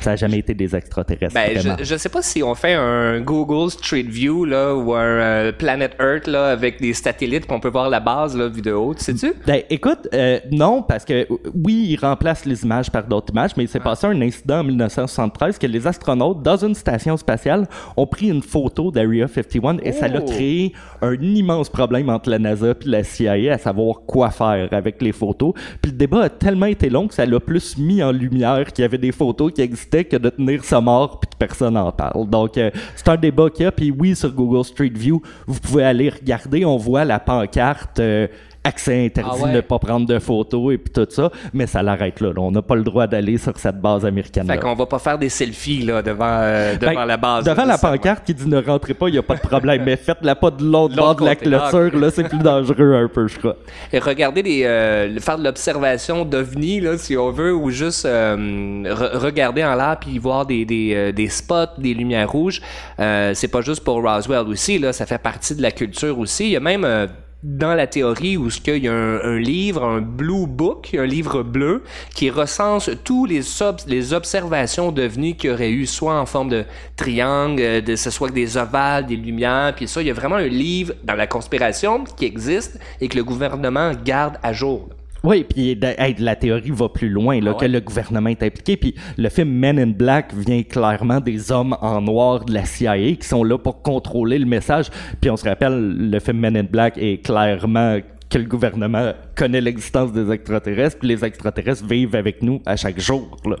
ça 0.00 0.10
n'a 0.10 0.16
jamais 0.16 0.38
été 0.38 0.54
des 0.54 0.74
extraterrestres. 0.74 1.34
Ben, 1.34 1.54
vraiment. 1.58 1.76
je, 1.78 1.84
je 1.84 1.96
sais 1.96 2.08
pas 2.08 2.22
si 2.22 2.42
on 2.42 2.54
fait 2.54 2.74
un 2.74 3.20
Google 3.20 3.70
Street 3.70 4.02
View 4.02 4.44
là, 4.44 4.74
ou 4.74 4.94
un 4.94 5.00
euh, 5.02 5.52
Planet 5.52 5.92
Earth 6.00 6.26
là, 6.26 6.48
avec 6.50 6.80
des 6.80 6.92
satellites 6.94 7.46
qu'on 7.46 7.60
peut 7.60 7.68
voir 7.68 7.88
la 7.90 8.00
base 8.00 8.36
là, 8.36 8.48
vidéo, 8.48 8.94
tu 8.96 9.04
sais-tu? 9.04 9.32
Ben, 9.46 9.62
écoute, 9.70 10.08
euh, 10.14 10.38
non, 10.50 10.82
parce 10.82 11.04
que 11.04 11.26
oui, 11.54 11.86
ils 11.90 11.96
remplacent 11.96 12.44
les 12.44 12.64
images 12.64 12.90
par 12.90 13.04
d'autres 13.04 13.32
images, 13.32 13.52
mais 13.56 13.64
il 13.64 13.68
s'est 13.68 13.80
passé 13.80 14.06
un 14.06 14.20
incident 14.20 14.60
en 14.60 14.64
1973 14.64 15.58
que 15.58 15.66
les 15.66 15.86
astronautes, 15.86 16.42
dans 16.42 16.56
une 16.56 16.74
station 16.74 17.16
spatiale, 17.16 17.66
ont 17.96 18.06
pris 18.06 18.28
une 18.28 18.42
photo 18.42 18.90
d'Area 18.90 19.28
51 19.28 19.78
et 19.82 19.92
ça 19.92 20.06
a 20.06 20.08
Oh. 20.24 20.26
créé 20.26 20.72
un 21.02 21.14
immense 21.20 21.68
problème 21.68 22.08
entre 22.08 22.30
la 22.30 22.38
NASA 22.38 22.70
et 22.70 22.74
la 22.84 23.02
CIA 23.04 23.52
à 23.54 23.58
savoir 23.58 24.00
quoi 24.06 24.30
faire 24.30 24.68
avec 24.72 25.02
les 25.02 25.12
photos. 25.12 25.52
Puis 25.82 25.90
le 25.92 25.98
débat 25.98 26.22
a 26.22 26.28
tellement 26.28 26.66
été 26.66 26.88
long 26.88 27.08
que 27.08 27.14
ça 27.14 27.26
l'a 27.26 27.40
plus 27.40 27.76
mis 27.78 28.02
en 28.02 28.12
lumière 28.12 28.72
qu'il 28.72 28.82
y 28.82 28.86
avait 28.86 28.98
des 28.98 29.12
photos 29.12 29.52
qui 29.52 29.60
existaient 29.60 29.83
que 29.90 30.16
de 30.16 30.30
tenir 30.30 30.64
ça 30.64 30.80
mort 30.80 31.20
puis 31.20 31.30
que 31.30 31.36
personne 31.36 31.74
n'en 31.74 31.92
parle. 31.92 32.28
Donc, 32.28 32.58
euh, 32.58 32.70
c'est 32.96 33.08
un 33.08 33.16
débat 33.16 33.50
qu'il 33.50 33.64
y 33.64 33.66
a. 33.66 33.72
Puis 33.72 33.90
oui, 33.90 34.16
sur 34.16 34.32
Google 34.32 34.64
Street 34.64 34.92
View, 34.94 35.22
vous 35.46 35.60
pouvez 35.60 35.84
aller 35.84 36.10
regarder. 36.10 36.64
On 36.64 36.76
voit 36.76 37.04
la 37.04 37.18
pancarte. 37.18 38.00
euh, 38.00 38.26
accès 38.64 39.04
interdit, 39.06 39.30
Ah 39.40 39.44
ouais. 39.44 39.52
ne 39.52 39.60
pas 39.60 39.78
prendre 39.78 40.06
de 40.06 40.18
photos 40.18 40.74
et 40.74 40.78
puis 40.78 40.92
tout 40.92 41.06
ça, 41.10 41.30
mais 41.52 41.66
ça 41.66 41.82
l'arrête 41.82 42.20
là, 42.20 42.28
là. 42.28 42.40
On 42.40 42.50
n'a 42.50 42.62
pas 42.62 42.74
le 42.74 42.82
droit 42.82 43.06
d'aller 43.06 43.38
sur 43.38 43.56
cette 43.58 43.80
base 43.80 44.04
américaine. 44.04 44.46
Fait 44.46 44.58
qu'on 44.58 44.74
va 44.74 44.86
pas 44.86 44.98
faire 44.98 45.18
des 45.18 45.28
selfies 45.28 45.82
là, 45.82 46.02
devant, 46.02 46.24
euh, 46.40 46.76
devant 46.76 46.94
Ben, 46.94 47.04
la 47.06 47.16
base. 47.16 47.44
Devant 47.44 47.62
là, 47.64 47.68
la 47.68 47.78
pancarte 47.78 48.24
qui 48.24 48.34
dit 48.34 48.48
ne 48.48 48.60
rentrez 48.60 48.94
pas, 48.94 49.08
il 49.08 49.12
n'y 49.12 49.18
a 49.18 49.22
pas 49.22 49.34
de 49.36 49.40
problème, 49.40 49.82
mais 49.86 49.96
faites-la 49.96 50.34
pas 50.34 50.50
de 50.50 50.64
l'autre 50.64 50.96
bord 50.96 51.14
de 51.14 51.24
la. 51.24 51.30
Ah, 51.32 51.34
clôture, 51.70 51.98
là, 51.98 52.10
c'est 52.10 52.24
plus 52.28 52.38
dangereux 52.38 52.94
un 52.94 53.08
peu, 53.08 53.28
je 53.28 53.38
crois. 53.38 53.56
Et 53.92 53.98
regarder 53.98 54.42
des, 54.42 54.64
euh, 54.64 55.18
faire 55.20 55.38
de 55.38 55.44
l'observation 55.44 56.24
d'ovnis, 56.24 56.80
là, 56.80 56.96
si 56.98 57.16
on 57.16 57.30
veut, 57.30 57.54
ou 57.54 57.70
juste 57.70 58.06
euh, 58.06 58.36
re- 58.84 59.16
regarder 59.18 59.62
en 59.64 59.74
l'air 59.74 59.98
puis 60.00 60.18
voir 60.18 60.46
des, 60.46 60.64
des, 60.64 60.92
euh, 60.94 61.12
des 61.12 61.28
spots, 61.28 61.76
des 61.78 61.92
lumières 61.94 62.30
rouges. 62.30 62.60
Euh, 62.98 63.32
c'est 63.34 63.48
pas 63.48 63.60
juste 63.60 63.84
pour 63.84 64.02
Roswell 64.02 64.46
aussi, 64.48 64.78
là, 64.78 64.92
ça 64.92 65.06
fait 65.06 65.18
partie 65.18 65.54
de 65.54 65.62
la 65.62 65.70
culture 65.70 66.18
aussi. 66.18 66.44
Il 66.44 66.50
y 66.50 66.56
a 66.56 66.60
même 66.60 66.84
euh, 66.84 67.06
dans 67.44 67.74
la 67.74 67.86
théorie 67.86 68.38
où 68.38 68.48
ce 68.48 68.58
qu'il 68.58 68.82
y 68.82 68.88
a 68.88 68.92
un, 68.94 69.38
livre, 69.38 69.84
un 69.84 70.00
blue 70.00 70.46
book, 70.46 70.96
un 70.98 71.04
livre 71.04 71.42
bleu 71.42 71.82
qui 72.14 72.30
recense 72.30 72.90
tous 73.04 73.26
les 73.26 73.62
ob- 73.62 73.80
les 73.86 74.14
observations 74.14 74.90
d'ovnis 74.90 75.36
qu'il 75.36 75.50
y 75.50 75.52
aurait 75.52 75.70
eu, 75.70 75.84
soit 75.86 76.18
en 76.18 76.24
forme 76.24 76.48
de 76.48 76.64
triangle, 76.96 77.60
euh, 77.60 77.80
de 77.82 77.96
ce 77.96 78.10
soit 78.10 78.30
des 78.30 78.56
ovales, 78.56 79.06
des 79.06 79.16
lumières, 79.16 79.74
puis 79.76 79.86
ça, 79.86 80.00
il 80.00 80.06
y 80.08 80.10
a 80.10 80.14
vraiment 80.14 80.36
un 80.36 80.48
livre 80.48 80.94
dans 81.04 81.14
la 81.14 81.26
conspiration 81.26 82.04
qui 82.04 82.24
existe 82.24 82.80
et 83.00 83.08
que 83.08 83.16
le 83.16 83.24
gouvernement 83.24 83.92
garde 84.04 84.38
à 84.42 84.52
jour. 84.54 84.88
Oui, 85.24 85.44
puis 85.48 85.74
de- 85.74 85.86
hey, 85.98 86.14
la 86.18 86.36
théorie 86.36 86.70
va 86.70 86.88
plus 86.90 87.08
loin, 87.08 87.40
là, 87.40 87.52
Ah 87.52 87.54
ouais? 87.58 87.66
que 87.66 87.72
le 87.72 87.80
gouvernement 87.80 88.28
est 88.28 88.42
impliqué. 88.42 88.76
Puis 88.76 88.94
le 89.16 89.28
film 89.30 89.48
Men 89.48 89.78
in 89.78 89.86
Black 89.88 90.34
vient 90.34 90.62
clairement 90.62 91.18
des 91.20 91.50
hommes 91.50 91.74
en 91.80 92.02
noir 92.02 92.44
de 92.44 92.52
la 92.52 92.64
CIA 92.66 92.96
qui 93.16 93.26
sont 93.26 93.42
là 93.42 93.56
pour 93.58 93.80
contrôler 93.82 94.38
le 94.38 94.46
message. 94.46 94.90
Puis 95.20 95.30
on 95.30 95.36
se 95.36 95.48
rappelle, 95.48 96.10
le 96.10 96.20
film 96.20 96.38
Men 96.40 96.56
in 96.58 96.64
Black 96.70 96.98
est 96.98 97.24
clairement 97.24 97.98
que 98.30 98.38
le 98.38 98.44
gouvernement 98.44 99.12
connaît 99.34 99.60
l'existence 99.60 100.12
des 100.12 100.30
extraterrestres, 100.32 100.98
puis 100.98 101.08
les 101.08 101.24
extraterrestres 101.24 101.84
vivent 101.86 102.14
avec 102.14 102.42
nous 102.42 102.62
à 102.66 102.76
chaque 102.76 102.98
jour. 103.00 103.36
Là. 103.46 103.56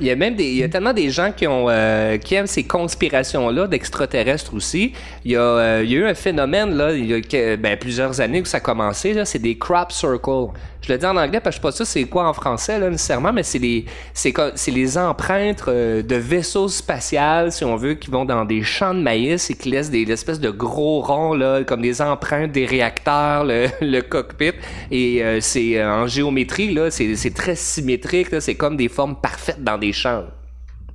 Il 0.00 0.06
y 0.06 0.10
a 0.10 0.16
même 0.16 0.34
des, 0.34 0.44
il 0.44 0.56
y 0.56 0.62
a 0.62 0.68
tellement 0.68 0.92
des 0.92 1.10
gens 1.10 1.32
qui 1.32 1.46
ont 1.46 1.66
euh, 1.68 2.16
qui 2.18 2.34
aiment 2.34 2.46
ces 2.46 2.64
conspirations-là 2.64 3.66
d'extraterrestres 3.66 4.54
aussi. 4.54 4.92
Il 5.24 5.32
y, 5.32 5.36
a, 5.36 5.40
euh, 5.40 5.82
il 5.84 5.90
y 5.92 5.96
a 5.96 6.00
eu 6.00 6.06
un 6.06 6.14
phénomène 6.14 6.74
là, 6.74 6.92
il 6.92 7.06
y 7.06 7.14
a 7.14 7.20
que- 7.20 7.56
ben, 7.56 7.76
plusieurs 7.76 8.20
années 8.20 8.40
où 8.40 8.44
ça 8.44 8.58
a 8.58 8.60
commencé. 8.60 9.14
C'est 9.24 9.38
des 9.38 9.56
crop 9.56 9.92
circles. 9.92 10.52
Je 10.82 10.92
le 10.92 10.98
dis 10.98 11.06
en 11.06 11.16
anglais 11.16 11.40
parce 11.40 11.56
que 11.56 11.62
je 11.62 11.68
sais 11.72 11.72
pas 11.78 11.84
ça 11.84 11.84
c'est 11.86 12.04
quoi 12.04 12.28
en 12.28 12.34
français 12.34 12.78
là 12.78 12.90
nécessairement, 12.90 13.32
mais 13.32 13.42
c'est 13.42 13.58
les 13.58 13.86
les 14.74 14.98
empreintes 14.98 15.64
euh, 15.68 16.02
de 16.02 16.16
vaisseaux 16.16 16.68
spatials 16.68 17.52
si 17.52 17.64
on 17.64 17.76
veut 17.76 17.94
qui 17.94 18.10
vont 18.10 18.24
dans 18.26 18.44
des 18.44 18.62
champs 18.62 18.92
de 18.92 19.00
maïs 19.00 19.50
et 19.50 19.54
qui 19.54 19.70
laissent 19.70 19.90
des 19.90 20.10
espèces 20.10 20.40
de 20.40 20.50
gros 20.50 21.00
ronds 21.00 21.32
là 21.34 21.62
comme 21.64 21.80
des 21.80 22.02
empreintes 22.02 22.52
des 22.52 22.66
réacteurs, 22.66 23.44
le, 23.44 23.68
le 23.80 24.00
cockpit 24.02 24.52
et 24.90 25.13
euh, 25.22 25.40
c'est 25.40 25.78
euh, 25.78 25.90
en 25.90 26.06
géométrie 26.06 26.72
là, 26.72 26.90
c'est 26.90 27.34
très 27.34 27.56
symétrique 27.56 28.40
c'est 28.40 28.54
comme 28.54 28.76
des 28.76 28.88
formes 28.88 29.16
parfaites 29.20 29.62
dans 29.62 29.78
des 29.78 29.92
champs. 29.92 30.24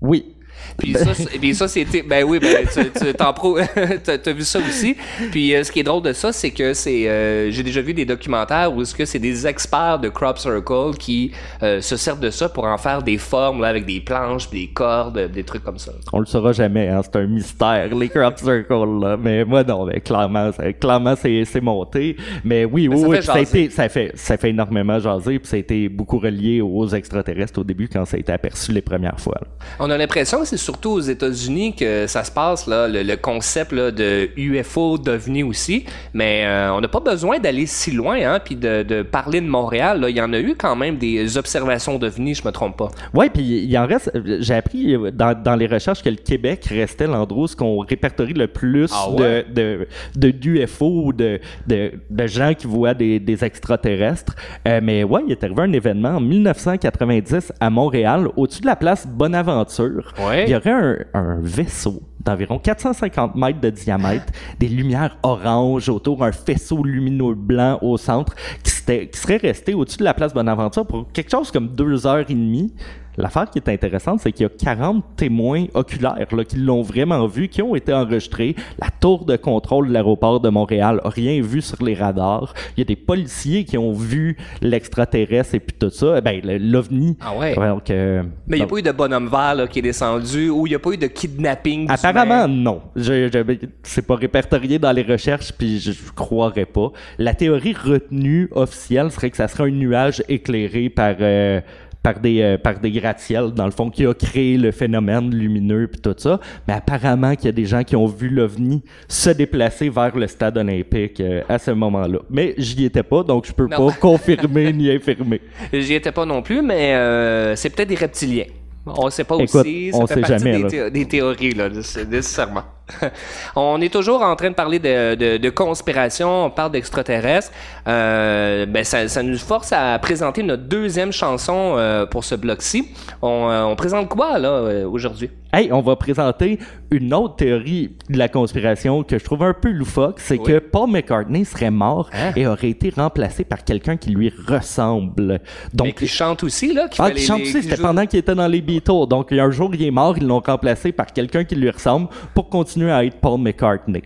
Oui. 0.02 0.36
Puis 0.78 0.94
ça, 0.94 1.14
c'est- 1.14 1.40
puis 1.40 1.56
ça 1.56 1.68
c'était. 1.68 2.02
Ben 2.04 2.24
oui, 2.24 2.40
ben, 2.40 2.66
tu, 2.72 2.90
tu 3.06 3.14
t'en 3.14 3.34
pro, 3.34 3.58
t'as, 4.04 4.18
t'as 4.18 4.32
vu 4.34 4.44
ça 4.44 4.60
aussi. 4.60 4.96
Puis 5.32 5.54
euh, 5.56 5.64
ce 5.64 5.72
qui 5.72 5.80
est 5.80 5.84
drôle 5.84 6.04
de 6.04 6.14
ça, 6.14 6.32
c'est 6.32 6.52
que 6.52 6.74
c'est. 6.74 7.08
euh, 7.10 7.52
j'ai 7.52 7.64
déjà 7.64 7.82
vu 7.82 7.94
des 7.94 8.06
documentaires 8.06 8.74
où 8.74 8.82
est-ce 8.82 8.94
que 8.96 9.06
c'est 9.06 9.20
des 9.20 9.48
experts 9.48 10.00
de 10.00 10.10
crop 10.10 10.38
circle 10.38 10.98
qui 11.00 11.32
euh, 11.64 11.82
se 11.82 11.98
servent 11.98 12.20
de 12.20 12.30
ça 12.30 12.50
pour 12.50 12.66
en 12.66 12.78
faire 12.78 13.02
des 13.04 13.18
formes 13.18 13.62
là, 13.62 13.68
avec 13.70 13.86
des 13.86 14.00
planches, 14.00 14.50
des 14.50 14.68
cordes, 14.68 15.30
des 15.32 15.44
trucs 15.44 15.64
comme 15.64 15.80
ça. 15.80 15.92
On 16.14 16.20
le 16.20 16.26
saura 16.26 16.52
jamais, 16.52 16.88
hein, 16.90 17.02
c'est 17.04 17.16
un 17.18 17.28
mystère, 17.28 17.94
les 17.96 18.10
crop 18.10 18.38
circles, 18.38 18.74
là. 19.02 19.18
Mais 19.18 19.44
moi, 19.46 19.64
non, 19.64 19.86
mais 19.86 20.00
clairement, 20.00 20.52
ça- 20.52 20.72
clairement, 20.74 21.16
c'est, 21.20 21.44
c'est 21.46 21.62
monté. 21.62 22.16
Mais 22.44 22.66
oui, 22.66 22.88
Mais 22.88 22.96
oui, 22.96 23.02
ça 23.02 23.08
oui, 23.08 23.16
fait 23.18 23.22
ça 23.24 23.40
été, 23.42 23.70
ça 23.70 23.90
fait, 23.90 24.12
ça 24.16 24.38
fait 24.38 24.50
énormément 24.50 25.00
jaser, 25.00 25.40
puis 25.40 25.48
ça 25.48 25.56
a 25.56 25.60
été 25.60 25.90
beaucoup 25.90 26.20
relié 26.20 26.62
aux 26.62 26.88
extraterrestres 26.88 27.60
au 27.60 27.64
début 27.64 27.88
quand 27.88 28.06
ça 28.06 28.18
a 28.18 28.20
été 28.20 28.32
aperçu 28.32 28.72
les 28.72 28.82
premières 28.82 29.20
fois. 29.20 29.38
là. 29.42 29.48
On 29.80 29.90
a 29.90 29.98
l'impression 29.98 30.40
que 30.42 30.46
c'est 30.48 30.58
surtout 30.60 30.92
aux 30.92 31.00
États-Unis 31.00 31.76
que 31.76 32.06
ça 32.08 32.24
se 32.24 32.32
passe, 32.32 32.68
là, 32.68 32.88
le, 32.88 33.04
le 33.04 33.16
concept 33.18 33.72
là, 33.72 33.92
de 33.92 34.30
UFO 34.38 34.98
d'OVNI 34.98 35.44
aussi. 35.44 35.86
Mais 36.14 36.44
euh, 36.46 36.74
on 36.74 36.82
n'a 36.82 36.88
pas 36.88 37.00
besoin 37.00 37.40
d'aller 37.40 37.66
si 37.66 37.92
loin, 37.92 38.18
hein, 38.22 38.40
puis 38.44 38.56
de, 38.56 38.84
de 38.84 39.02
parler 39.02 39.42
de 39.42 39.48
Montréal. 39.48 40.02
là. 40.02 40.10
Il 40.10 40.16
y 40.18 40.22
en 40.22 40.34
a 40.34 40.40
eu 40.40 40.56
quand 40.56 40.76
même 40.76 40.98
des 40.98 41.38
observations 41.38 41.98
d'OVNI, 41.98 42.36
je 42.36 42.46
me 42.46 42.52
trompe 42.52 42.78
pas. 42.78 42.90
Ouais, 43.14 43.30
puis 43.30 43.42
il 43.44 43.78
en 43.78 43.88
reste. 43.88 44.12
J'ai 44.40 44.54
appris 44.56 44.96
euh, 44.96 45.12
dans, 45.12 45.34
dans 45.42 45.56
les 45.56 45.68
recherches 45.68 46.04
que 46.04 46.10
le 46.10 46.16
Québec 46.18 46.66
restait 46.70 47.08
l'endroit 47.08 47.46
où 47.46 47.56
qu'on 47.56 47.80
répertorie 47.80 48.34
le 48.34 48.48
plus 48.48 48.92
Ah 48.94 49.10
ouais? 49.12 49.46
de, 49.50 49.88
de, 50.16 50.32
d'UFO 50.32 51.04
ou 51.06 51.14
de, 51.14 51.40
de, 51.68 51.92
de 52.10 52.28
gens 52.28 52.54
qui 52.54 52.68
voient 52.68 52.94
des, 52.94 53.20
des 53.20 53.44
extraterrestres. 53.46 54.36
Euh, 54.68 54.80
mais 54.84 55.04
ouais, 55.04 55.22
il 55.26 55.32
est 55.32 55.44
arrivé 55.44 55.62
un 55.62 55.72
événement 55.74 56.10
en 56.10 56.20
1990 56.20 57.54
à 57.60 57.70
Montréal, 57.70 58.28
au-dessus 58.36 58.62
de 58.62 58.66
la 58.66 58.76
place 58.76 59.08
Bonaventure. 59.08 60.14
Ouais. 60.28 60.39
Il 60.48 60.52
y 60.52 60.56
aurait 60.56 60.72
un, 60.72 60.98
un 61.14 61.40
vaisseau 61.42 62.02
d'environ 62.20 62.60
450 62.60 63.36
mètres 63.36 63.60
de 63.60 63.70
diamètre, 63.70 64.32
des 64.60 64.68
lumières 64.68 65.18
oranges 65.24 65.90
autour, 65.90 66.24
un 66.24 66.32
faisceau 66.32 66.84
lumineux 66.84 67.36
blanc 67.36 67.80
au 67.82 67.98
centre, 67.98 68.36
qui, 68.64 68.72
qui 69.08 69.20
serait 69.20 69.38
resté 69.38 69.74
au-dessus 69.74 70.00
de 70.00 70.04
la 70.04 70.14
place 70.14 70.34
Bonaventure 70.34 70.86
pour 70.86 71.12
quelque 71.12 71.32
chose 71.32 71.52
comme 71.52 71.70
deux 71.70 72.06
heures 72.06 72.30
et 72.30 72.34
demie. 72.34 72.74
L'affaire 73.20 73.50
qui 73.50 73.60
est 73.60 73.70
intéressante, 73.70 74.22
c'est 74.22 74.32
qu'il 74.32 74.44
y 74.44 74.46
a 74.46 74.50
40 74.50 75.04
témoins 75.18 75.66
oculaires 75.74 76.16
là, 76.32 76.44
qui 76.46 76.56
l'ont 76.56 76.82
vraiment 76.82 77.28
vu, 77.28 77.50
qui 77.50 77.62
ont 77.62 77.76
été 77.76 77.94
enregistrés. 77.94 78.56
La 78.80 78.88
tour 78.90 79.26
de 79.26 79.36
contrôle 79.36 79.90
de 79.90 79.94
l'aéroport 79.94 80.40
de 80.40 80.50
Montréal 80.50 81.02
a 81.04 81.10
rien 81.10 81.42
vu 81.42 81.62
sur 81.62 81.84
les 81.84 81.94
radars. 81.96 82.54
Il 82.76 82.80
y 82.80 82.82
a 82.84 82.86
des 82.86 82.96
policiers 82.96 83.66
qui 83.66 83.78
ont 83.78 83.92
vu 83.94 84.38
l'extraterrestre 84.62 85.56
et 85.56 85.60
puis 85.60 85.76
tout 85.78 85.90
ça. 85.90 86.22
Ben, 86.22 86.40
le- 86.44 86.58
l'OVNI. 86.58 87.18
Ah 87.22 87.36
ouais? 87.38 87.56
Donc, 87.56 87.90
euh, 87.90 88.24
Mais 88.48 88.56
il 88.58 88.60
n'y 88.60 88.62
a 88.62 88.66
donc- 88.66 88.72
pas 88.72 88.80
eu 88.80 88.84
de 88.84 88.92
bonhomme 88.92 89.28
vert 89.28 89.56
là, 89.56 89.68
qui 89.68 89.80
est 89.80 89.84
descendu 89.84 90.50
ou 90.50 90.66
il 90.66 90.70
n'y 90.70 90.76
a 90.76 90.80
pas 90.80 90.92
eu 90.92 90.98
de 90.98 91.08
kidnapping. 91.08 91.88
Apparemment, 91.90 92.48
non. 92.48 92.82
Je, 92.96 93.30
je- 93.32 93.68
c'est 93.84 94.06
pas 94.08 94.16
répertorié 94.16 94.80
dans 94.80 94.92
les 94.92 95.04
recherches, 95.04 95.52
puis 95.52 95.80
je, 95.80 95.92
je 95.92 96.12
croirais 96.16 96.66
pas. 96.66 96.92
La 97.18 97.34
théorie 97.34 97.74
retenue 97.74 98.50
officielle 98.54 99.12
serait 99.12 99.30
que 99.30 99.38
ça 99.38 99.48
serait 99.48 99.66
un 99.66 99.72
nuage 99.72 100.24
éclairé 100.30 100.90
par 100.90 101.16
euh, 101.20 101.60
par 102.02 102.20
des 102.20 102.42
euh, 102.42 102.58
par 102.58 102.80
des 102.80 102.92
gratte-ciels 102.92 103.52
dans 103.52 103.66
le 103.66 103.72
fond 103.72 103.90
qui 103.90 104.06
a 104.06 104.14
créé 104.14 104.58
le 104.58 104.72
phénomène 104.72 105.34
lumineux 105.36 105.88
puis 105.88 106.00
tout 106.02 106.16
ça. 106.18 106.40
Mais 106.68 106.74
apparemment 106.74 107.36
qu'il 107.36 107.46
y 107.46 107.50
a 107.50 107.52
des 107.52 107.66
gens 107.66 107.84
qui 107.84 107.96
ont 107.96 108.06
vu 108.06 108.30
l'ovni 108.30 108.82
se 109.08 109.30
déplacer 109.32 109.90
vers 109.90 110.16
le 110.16 110.28
stade 110.28 110.58
olympique 110.58 111.20
euh, 111.20 111.42
à 111.50 111.60
ce 111.60 111.72
moment-là. 111.72 112.20
Mais 112.30 112.54
j'y 112.58 112.86
étais 112.86 113.04
pas, 113.04 113.24
donc 113.24 113.46
je 113.48 113.52
peux 113.54 113.68
Non. 113.68 113.88
pas 113.90 113.94
confirmer 114.00 114.72
ni 114.74 114.90
infirmer. 114.90 115.42
J'y 115.74 115.94
étais 115.96 116.12
pas 116.12 116.26
non 116.26 116.42
plus, 116.42 116.62
mais 116.62 116.94
euh, 116.96 117.56
c'est 117.56 117.70
peut-être 117.70 117.90
des 117.90 117.96
reptiliens. 117.96 118.46
On 118.86 119.10
sait 119.10 119.24
pas 119.26 119.36
Écoute, 119.36 119.54
aussi. 119.56 119.92
Ça 119.92 119.98
on 120.00 120.08
fait 120.08 120.14
sait 120.16 120.22
partie 120.22 120.38
jamais, 120.40 120.58
des, 120.58 120.64
là. 120.64 120.70
thé- 120.70 120.92
des 120.92 121.06
théories, 121.06 121.54
là, 121.54 121.70
nécess- 121.70 122.08
nécessairement. 122.08 122.64
On 123.56 123.80
est 123.82 123.92
toujours 123.92 124.22
en 124.22 124.36
train 124.36 124.50
de 124.50 124.56
parler 124.56 124.80
de, 124.80 125.16
de, 125.16 125.38
de 125.38 125.50
conspiration, 125.50 126.46
on 126.46 126.50
parle 126.50 126.72
d'extraterrestres. 126.72 127.52
Euh, 127.88 128.66
ben 128.66 128.84
ça, 128.84 129.08
ça 129.08 129.24
nous 129.24 129.38
force 129.38 129.72
à 129.74 129.98
présenter 130.00 130.44
notre 130.44 130.64
deuxième 130.64 131.12
chanson 131.12 131.76
euh, 131.78 132.06
pour 132.06 132.24
ce 132.24 132.36
bloc-ci. 132.36 132.88
On, 133.22 133.50
euh, 133.50 133.64
on 133.64 133.76
présente 133.76 134.10
quoi 134.10 134.38
là 134.40 134.86
aujourd'hui? 134.88 135.30
Hey, 135.52 135.74
on 135.74 135.82
va 135.82 135.96
présenter 135.96 136.60
une 136.92 137.12
autre 137.12 137.38
théorie 137.38 137.96
de 138.08 138.20
la 138.20 138.28
conspiration 138.28 139.02
que 139.02 139.18
je 139.18 139.24
trouve 139.24 139.42
un 139.42 139.54
peu 139.60 139.72
loufoque, 139.72 140.20
c'est 140.20 140.38
Oui. 140.38 140.44
que 140.46 140.60
Paul 140.60 140.92
McCartney 140.92 141.44
serait 141.44 141.72
mort 141.72 142.08
Hein? 142.14 142.34
et 142.36 142.46
aurait 142.46 142.70
été 142.70 142.92
remplacé 142.96 143.44
par 143.46 143.64
quelqu'un 143.64 143.98
qui 143.98 144.12
lui 144.12 144.32
ressemble. 144.48 145.24
Mais 145.34 145.40
Donc, 145.74 145.96
qui 145.96 146.08
chante 146.08 146.44
aussi 146.44 146.72
là, 146.72 146.88
qui 146.88 147.02
ah, 147.02 147.10
qui 147.10 147.24
chante 147.24 147.40
les- 147.40 147.50
aussi, 147.50 147.64
c'était 147.64 147.82
pendant 147.82 148.06
qu'il 148.06 148.20
était 148.20 148.36
dans 148.36 148.48
les 148.48 148.62
Beatles. 148.62 149.08
Donc, 149.10 149.32
un 149.32 149.50
jour, 149.50 149.72
il 149.74 149.84
est 149.84 149.90
mort, 149.92 150.16
ils 150.18 150.28
l'ont 150.28 150.40
remplacé 150.40 150.92
par 150.92 151.08
quelqu'un 151.08 151.44
qui 151.44 151.56
lui 151.56 151.72
ressemble 151.72 152.10
pour 152.36 152.50
continuer 152.50 152.79
à 152.88 153.04
être 153.04 153.20
Paul 153.20 153.42
McCartney. 153.42 154.04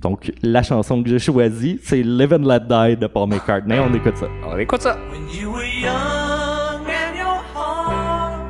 Donc, 0.00 0.30
la 0.42 0.62
chanson 0.62 1.02
que 1.02 1.08
j'ai 1.08 1.18
choisie, 1.18 1.80
c'est 1.82 2.02
Live 2.02 2.34
and 2.34 2.46
Let 2.46 2.60
Die 2.68 2.96
de 2.98 3.06
Paul 3.06 3.28
McCartney. 3.30 3.78
On 3.78 3.92
écoute 3.94 4.16
ça. 4.18 4.28
On 4.46 4.58
écoute 4.58 4.82
ça. 4.82 4.98
When 5.10 5.26
you 5.30 5.50
were 5.50 5.64
young 5.64 6.84
and 6.86 7.16
your 7.16 7.40
heart 7.54 8.42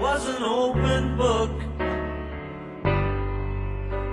was 0.00 0.26
an 0.26 0.42
open 0.42 1.16
book, 1.16 1.50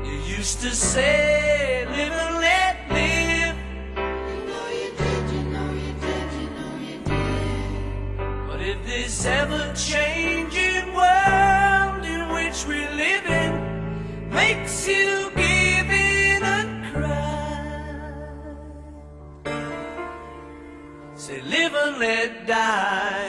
you 0.05 0.37
used 0.37 0.61
to 0.61 0.69
say, 0.69 1.85
live 1.87 2.13
and 2.13 2.39
let 2.39 2.75
live. 2.91 3.55
But 8.47 8.61
if 8.61 8.85
this 8.85 9.25
ever 9.25 9.73
changing 9.73 10.68
makes 14.89 15.05
you 15.05 15.31
give 15.35 15.89
in 15.91 16.43
and 16.43 16.93
cry, 16.93 18.53
say 21.15 21.41
live 21.41 21.73
and 21.73 21.97
let 21.99 22.47
die. 22.47 23.28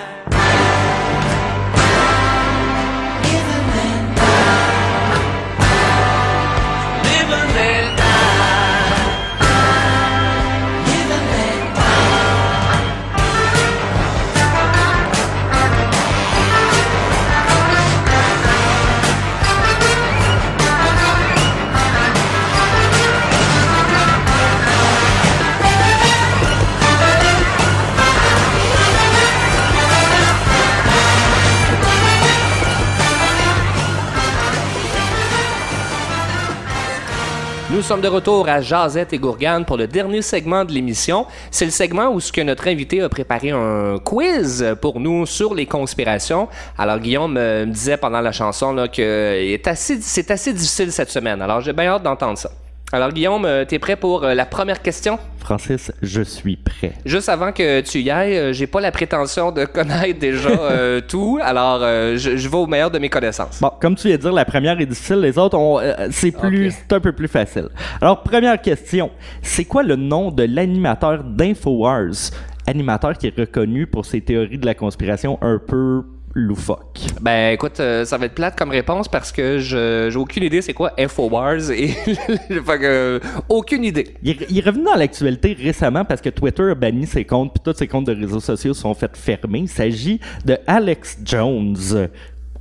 Nous 37.71 37.81
sommes 37.81 38.01
de 38.01 38.09
retour 38.09 38.49
à 38.49 38.59
Jazette 38.59 39.13
et 39.13 39.17
Gourgane 39.17 39.63
pour 39.63 39.77
le 39.77 39.87
dernier 39.87 40.21
segment 40.21 40.65
de 40.65 40.73
l'émission. 40.73 41.25
C'est 41.51 41.63
le 41.63 41.71
segment 41.71 42.09
où 42.09 42.19
ce 42.19 42.29
que 42.29 42.41
notre 42.41 42.67
invité 42.67 42.99
a 43.01 43.07
préparé 43.07 43.51
un 43.51 43.97
quiz 43.97 44.75
pour 44.81 44.99
nous 44.99 45.25
sur 45.25 45.55
les 45.55 45.65
conspirations. 45.65 46.49
Alors 46.77 46.99
Guillaume 46.99 47.37
euh, 47.37 47.65
me 47.65 47.71
disait 47.71 47.95
pendant 47.95 48.19
la 48.19 48.33
chanson 48.33 48.73
là, 48.73 48.89
que 48.89 49.57
assez, 49.69 50.01
c'est 50.01 50.31
assez 50.31 50.51
difficile 50.51 50.91
cette 50.91 51.11
semaine. 51.11 51.41
Alors 51.41 51.61
j'ai 51.61 51.71
bien 51.71 51.85
hâte 51.93 52.03
d'entendre 52.03 52.37
ça. 52.37 52.51
Alors 52.93 53.13
Guillaume, 53.13 53.45
euh, 53.45 53.63
t'es 53.63 53.79
prêt 53.79 53.95
pour 53.95 54.25
euh, 54.25 54.33
la 54.33 54.45
première 54.45 54.81
question? 54.81 55.17
Francis, 55.37 55.93
je 56.01 56.21
suis 56.21 56.57
prêt. 56.57 56.91
Juste 57.05 57.29
avant 57.29 57.53
que 57.53 57.79
tu 57.81 57.99
y 58.01 58.09
ailles, 58.11 58.37
euh, 58.37 58.53
j'ai 58.53 58.67
pas 58.67 58.81
la 58.81 58.91
prétention 58.91 59.51
de 59.53 59.63
connaître 59.73 60.19
déjà 60.19 60.49
euh, 60.49 60.99
tout. 60.99 61.39
Alors 61.41 61.79
euh, 61.81 62.17
je, 62.17 62.35
je 62.35 62.49
vais 62.49 62.57
au 62.57 62.67
meilleur 62.67 62.91
de 62.91 62.99
mes 62.99 63.07
connaissances. 63.09 63.61
Bon, 63.61 63.71
comme 63.79 63.95
tu 63.95 64.07
viens 64.07 64.17
de 64.17 64.21
dire, 64.21 64.33
la 64.33 64.43
première 64.43 64.79
est 64.79 64.85
difficile, 64.85 65.21
les 65.21 65.37
autres, 65.37 65.57
euh, 65.57 66.07
c'est 66.11 66.31
plus, 66.31 66.71
c'est 66.71 66.93
un 66.93 66.99
peu 66.99 67.13
plus 67.13 67.29
facile. 67.29 67.69
Alors, 68.01 68.23
première 68.23 68.61
question. 68.61 69.09
C'est 69.41 69.65
quoi 69.65 69.83
le 69.83 69.95
nom 69.95 70.29
de 70.29 70.43
l'animateur 70.43 71.23
d'InfoWars? 71.23 72.31
Animateur 72.67 73.17
qui 73.17 73.27
est 73.27 73.39
reconnu 73.39 73.87
pour 73.87 74.05
ses 74.05 74.21
théories 74.21 74.57
de 74.59 74.65
la 74.65 74.75
conspiration 74.75 75.39
un 75.41 75.59
peu 75.65 76.03
loufoques. 76.33 76.99
Ben 77.21 77.53
écoute, 77.53 77.79
euh, 77.79 78.05
ça 78.05 78.17
va 78.17 78.25
être 78.25 78.35
plate 78.35 78.57
comme 78.57 78.69
réponse 78.69 79.07
parce 79.07 79.31
que 79.31 79.59
je 79.59 80.09
j'ai 80.11 80.17
aucune 80.17 80.43
idée 80.43 80.61
c'est 80.61 80.73
quoi 80.73 80.93
Infowars 80.97 81.71
et 81.71 81.87
fait 82.49 82.63
que, 82.63 82.83
euh, 82.83 83.19
aucune 83.49 83.83
idée. 83.83 84.15
Il 84.23 84.37
il 84.49 84.59
est 84.59 84.65
revenu 84.65 84.85
dans 84.85 84.95
l'actualité 84.95 85.53
récemment 85.53 86.05
parce 86.05 86.21
que 86.21 86.29
Twitter 86.29 86.71
a 86.71 86.75
banni 86.75 87.05
ses 87.05 87.25
comptes, 87.25 87.53
puis 87.53 87.61
tous 87.63 87.77
ses 87.77 87.87
comptes 87.87 88.07
de 88.07 88.15
réseaux 88.15 88.39
sociaux 88.39 88.73
sont 88.73 88.93
faits 88.93 89.17
fermer. 89.17 89.59
Il 89.59 89.69
s'agit 89.69 90.19
de 90.45 90.57
Alex 90.67 91.19
Jones. 91.23 92.09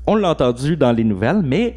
On 0.06 0.16
l'a 0.16 0.30
entendu 0.30 0.76
dans 0.76 0.92
les 0.92 1.04
nouvelles, 1.04 1.42
mais 1.44 1.76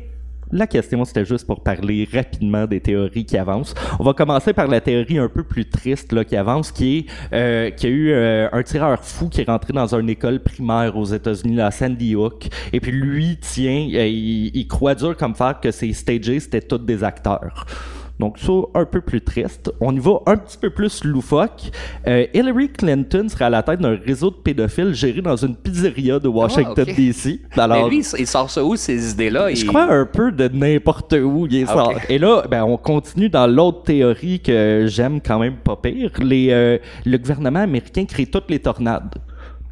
la 0.54 0.68
question, 0.68 1.04
c'était 1.04 1.26
juste 1.26 1.48
pour 1.48 1.62
parler 1.62 2.08
rapidement 2.14 2.68
des 2.68 2.80
théories 2.80 3.26
qui 3.26 3.38
avancent. 3.38 3.74
On 4.00 4.04
va 4.04 4.14
commencer 4.14 4.54
par 4.54 4.68
la 4.68 4.80
théorie 4.82 5.18
un 5.18 5.28
peu 5.28 5.44
plus 5.44 5.68
triste 5.68 6.12
là, 6.14 6.24
qui 6.24 6.36
avance, 6.36 6.72
qui 6.72 6.98
est 6.98 7.06
euh, 7.34 7.72
qu'il 7.72 7.90
y 7.90 7.94
a 7.94 7.96
eu 7.96 8.12
euh, 8.12 8.50
un 8.52 8.62
tireur 8.62 9.04
fou 9.04 9.30
qui 9.30 9.42
est 9.42 9.50
rentré 9.50 9.74
dans 9.74 9.96
une 9.96 10.10
école 10.10 10.40
primaire 10.40 10.96
aux 10.96 11.06
États-Unis, 11.06 11.60
à 11.60 11.72
Sandy 11.72 12.16
Hook. 12.16 12.48
Et 12.72 12.80
puis 12.80 12.92
lui, 12.92 13.38
tient, 13.38 13.90
euh, 13.94 14.08
il, 14.08 14.56
il 14.56 14.68
croit 14.68 14.96
dur 14.96 15.18
comme 15.18 15.34
fer 15.34 15.60
que 15.60 15.72
ces 15.72 15.92
stages, 15.94 16.40
c'était 16.40 16.62
tous 16.62 16.78
des 16.78 17.04
acteurs. 17.04 17.66
Donc 18.20 18.38
ça, 18.38 18.52
un 18.76 18.86
peu 18.86 19.02
plus 19.02 19.22
triste. 19.22 19.72
On 19.82 19.94
y 19.94 20.00
va 20.00 20.20
un 20.28 20.38
petit 20.38 20.58
peu 20.58 20.70
plus 20.70 21.04
loufoque. 21.04 21.72
Euh, 22.08 22.26
Hillary 22.34 22.70
Clinton 22.70 23.26
serait 23.28 23.46
à 23.46 23.50
la 23.50 23.64
tête 23.64 23.80
d'un 23.82 23.98
réseau 24.06 24.30
de 24.30 24.36
pédophiles 24.36 24.94
géré 24.94 25.22
dans 25.22 25.36
une 25.36 25.56
pizzeria 25.56 26.20
de 26.20 26.28
Washington, 26.28 26.86
Ah. 26.88 26.94
D.C. 26.94 27.42
Mais 27.58 27.64
Alors, 27.64 27.90
lui, 27.90 28.06
il 28.20 28.28
sort 28.28 28.50
ça 28.52 28.64
où, 28.64 28.76
ces 28.76 29.12
idées-là? 29.12 29.52
je 29.54 29.62
Il- 29.62 29.68
crois 29.68 29.92
un 29.92 30.06
peu 30.06 30.32
de 30.32 30.48
n'importe 30.48 31.14
où 31.14 31.48
il 31.50 31.66
Ah. 31.68 31.88
Et 32.08 32.20
là, 32.20 32.44
ben, 32.50 32.64
on 32.64 32.78
continue 32.78 33.30
dans 33.30 33.48
l'autre 33.48 33.84
théorie 33.84 34.40
que 34.40 34.86
j'aime 34.88 35.20
quand 35.20 35.40
même 35.40 35.56
pas 35.58 35.76
pire. 35.76 36.12
Les, 36.22 36.50
euh, 36.52 36.78
le 37.06 37.18
gouvernement 37.18 37.62
américain 37.62 38.06
crée 38.06 38.28
toutes 38.28 38.50
les 38.52 38.60
tornades. 38.60 39.16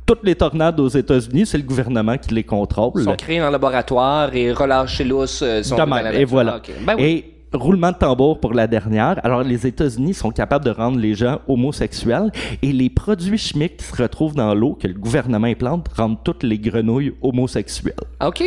Toutes 0.08 0.24
les 0.24 0.36
tornades 0.36 0.80
aux 0.80 0.88
États-Unis, 0.90 1.46
c'est 1.46 1.58
le 1.60 1.64
gouvernement 1.64 2.18
qui 2.18 2.34
les 2.34 2.44
contrôle. 2.44 2.94
Ils 2.96 3.04
sont 3.04 3.16
créés 3.16 3.42
en 3.42 3.52
laboratoire 3.52 4.36
et 4.36 4.52
relâchés 4.52 5.04
lousse. 5.04 5.42
euh, 5.44 5.62
veut, 5.64 5.78
dans 5.78 5.86
la 5.86 6.14
et 6.16 6.26
voilà. 6.26 6.60
Ah. 6.68 6.72
Ben 6.86 6.96
oui. 6.98 7.04
Et 7.04 7.26
roulement 7.54 7.92
de 7.92 7.98
tambour 7.98 8.40
pour 8.40 8.54
la 8.54 8.68
dernière. 8.68 9.20
Alors, 9.24 9.44
les 9.44 9.68
États-Unis 9.68 10.14
sont 10.14 10.32
capables 10.32 10.64
de 10.66 10.72
rendre 10.72 10.98
les 11.00 11.14
gens 11.16 11.40
homosexuels 11.48 12.32
et 12.62 12.72
les 12.72 12.90
produits 12.90 13.38
chimiques 13.38 13.78
qui 13.78 13.86
se 13.86 14.02
retrouvent 14.02 14.36
dans 14.36 14.54
l'eau 14.56 14.78
que 14.82 14.88
le 14.88 14.94
gouvernement 14.94 15.48
implante 15.48 15.88
rendent 15.98 16.24
toutes 16.24 16.44
les 16.44 16.58
grenouilles 16.60 17.14
homosexuelles. 17.22 17.94
OK. 18.26 18.42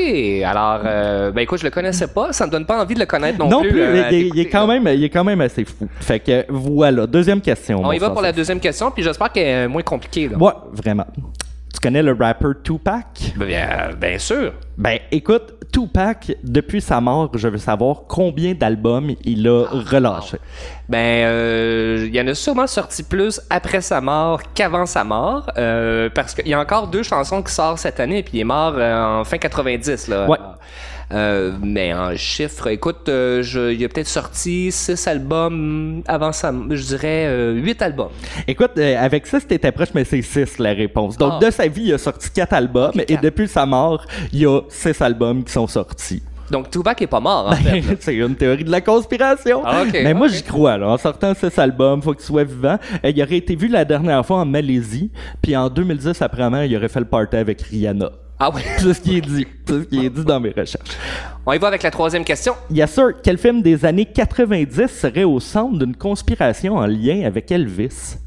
Alors, 0.44 0.80
euh, 0.84 1.30
ben 1.32 1.42
écoute, 1.42 1.58
je 1.60 1.64
le 1.64 1.70
connaissais 1.70 2.08
pas. 2.08 2.32
Ça 2.32 2.46
me 2.46 2.50
donne 2.52 2.64
pas 2.66 2.82
envie 2.82 2.94
de 2.94 3.00
le 3.00 3.06
connaître 3.06 3.38
non, 3.38 3.48
Non, 3.48 3.60
plus. 3.62 3.80
euh, 3.80 4.04
il, 4.10 4.14
est- 4.14 4.20
il 4.20 4.26
est 4.26 4.30
t'écouter, 4.44 4.48
quand 4.48 4.66
même, 4.66 4.88
il 4.88 5.04
est 5.04 5.10
quand 5.10 5.24
même 5.24 5.40
assez 5.40 5.64
fou. 5.64 5.86
Fait 6.00 6.20
que 6.20 6.44
voilà, 6.48 7.06
deuxième 7.06 7.40
question. 7.40 7.80
On 7.84 7.92
y 7.92 7.98
va 7.98 8.10
pour 8.10 8.22
la 8.22 8.32
deuxième 8.32 8.60
question, 8.60 8.90
puis 8.90 9.02
j'espère 9.02 9.30
qu'elle 9.32 9.46
est 9.46 9.68
moins 9.68 9.82
compliquée. 9.82 10.28
Là. 10.28 10.36
Ouais, 10.38 10.52
vraiment. 10.72 11.06
Tu 11.85 11.88
connais 11.88 12.03
le 12.03 12.16
rapper 12.18 12.49
Tupac? 12.62 13.35
Bien, 13.37 13.90
bien 14.01 14.16
sûr. 14.18 14.55
Ben, 14.79 15.01
écoute, 15.12 15.53
Tupac, 15.70 16.33
depuis 16.42 16.81
sa 16.81 16.99
mort, 16.99 17.31
je 17.37 17.47
veux 17.47 17.59
savoir 17.59 18.05
combien 18.09 18.55
d'albums 18.55 19.11
il 19.23 19.47
a 19.47 19.66
relâché. 19.66 20.38
Ben, 20.88 21.27
euh, 21.27 22.05
il 22.07 22.16
y 22.16 22.18
en 22.23 22.27
a 22.27 22.33
sûrement 22.33 22.66
sorti 22.66 23.03
plus 23.03 23.38
après 23.51 23.83
sa 23.83 24.01
mort 24.01 24.40
qu'avant 24.55 24.87
sa 24.87 25.05
mort, 25.05 25.51
euh, 25.59 26.09
parce 26.14 26.35
qu'il 26.35 26.49
y 26.49 26.55
a 26.55 26.59
encore 26.59 26.88
deux 26.88 27.03
chansons 27.03 27.42
qui 27.42 27.53
sortent 27.53 27.77
cette 27.77 28.01
année, 28.01 28.23
puis 28.23 28.38
il 28.38 28.40
est 28.40 28.44
mort 28.44 28.73
euh, 28.79 29.20
en 29.20 29.25
fin 29.25 29.37
90 29.37 30.09
là. 30.09 30.27
Ouais. 30.27 30.38
Euh, 31.14 31.53
mais 31.62 31.94
en 31.94 32.16
chiffres, 32.16 32.66
écoute, 32.66 33.09
euh, 33.09 33.42
je, 33.42 33.72
il 33.72 33.85
a 33.85 33.88
peut-être 33.88 34.09
sorti 34.09 34.72
six 34.72 35.07
albums 35.07 36.03
avant 36.07 36.33
sa, 36.33 36.53
je 36.70 36.83
dirais 36.83 37.27
euh, 37.29 37.53
huit 37.55 37.81
albums. 37.83 38.09
Écoute, 38.48 38.72
euh, 38.79 38.96
avec 38.98 39.27
ça, 39.27 39.38
c'était 39.40 39.70
proche, 39.72 39.88
mais 39.94 40.05
c'est 40.05 40.22
6 40.22 40.59
la 40.59 40.72
réponse. 40.72 41.16
Donc, 41.16 41.35
Ah. 41.40 41.44
de 41.46 41.50
sa 41.50 41.68
vie, 41.68 41.85
il 41.85 41.94
a 41.94 41.98
sorti 41.98 42.31
4 42.31 42.53
albums, 42.53 42.92
et 43.09 43.16
depuis 43.16 43.46
sa 43.48 43.64
mort, 43.64 44.05
il 44.33 44.40
y 44.40 44.46
a 44.46 44.61
6 44.68 45.00
albums 45.03 45.44
qui 45.44 45.53
sont 45.53 45.66
sortis. 45.68 46.22
Donc 46.50 46.70
Tupac 46.70 47.00
est 47.00 47.07
pas 47.07 47.20
mort 47.20 47.48
en 47.48 47.53
fait. 47.57 47.81
là. 47.81 47.94
c'est 48.00 48.14
une 48.16 48.37
théorie 48.37 48.64
de 48.64 48.70
la 48.70 48.83
conspiration. 48.83 49.62
Ah, 49.64 49.85
mais 49.92 50.12
moi, 50.12 50.29
j'y 50.29 50.42
crois. 50.42 50.77
Là. 50.77 50.88
En 50.90 50.98
sortant 50.98 51.33
6 51.35 51.59
albums, 51.59 52.03
faut 52.03 52.12
qu'il 52.12 52.22
soit 52.24 52.44
vivant. 52.44 52.79
Euh, 53.03 53.11
il 53.11 53.22
aurait 53.22 53.38
été 53.38 53.57
vu 53.57 53.66
la 53.68 53.85
dernière 53.87 54.24
fois 54.27 54.38
en 54.38 54.44
Malaisie, 54.44 55.11
puis 55.42 55.57
en 55.57 55.70
2010, 55.70 56.20
apparemment, 56.20 56.61
il 56.61 56.77
aurait 56.77 56.88
fait 56.90 57.00
le 57.00 57.07
party 57.07 57.37
avec 57.37 57.62
Rihanna. 57.62 58.11
Ah 58.46 58.50
oui. 58.54 58.61
C'est 58.76 58.92
ce 58.92 59.00
qui 59.00 59.16
est 59.16 59.20
dit. 59.22 59.46
C'est 59.66 59.72
ce 59.72 59.85
qui 59.85 60.04
est 60.04 60.11
dit 60.11 60.22
dans 60.22 60.38
mes 60.38 60.50
recherches. 60.50 60.98
On 61.46 61.52
y 61.54 61.59
va 61.59 61.68
avec 61.68 61.83
la 61.83 61.90
troisième 61.90 62.24
question. 62.24 62.54
Yes, 62.70 62.92
sir. 62.92 63.12
Quel 63.22 63.38
film 63.38 63.62
des 63.62 63.87
années 63.87 64.04
90 64.04 64.87
serait 64.87 65.24
au 65.24 65.40
centre 65.40 65.78
d'une 65.78 65.96
conspiration 65.96 66.76
en 66.76 66.87
lien 66.87 67.24
avec 67.24 67.50
Elvis? 67.50 68.18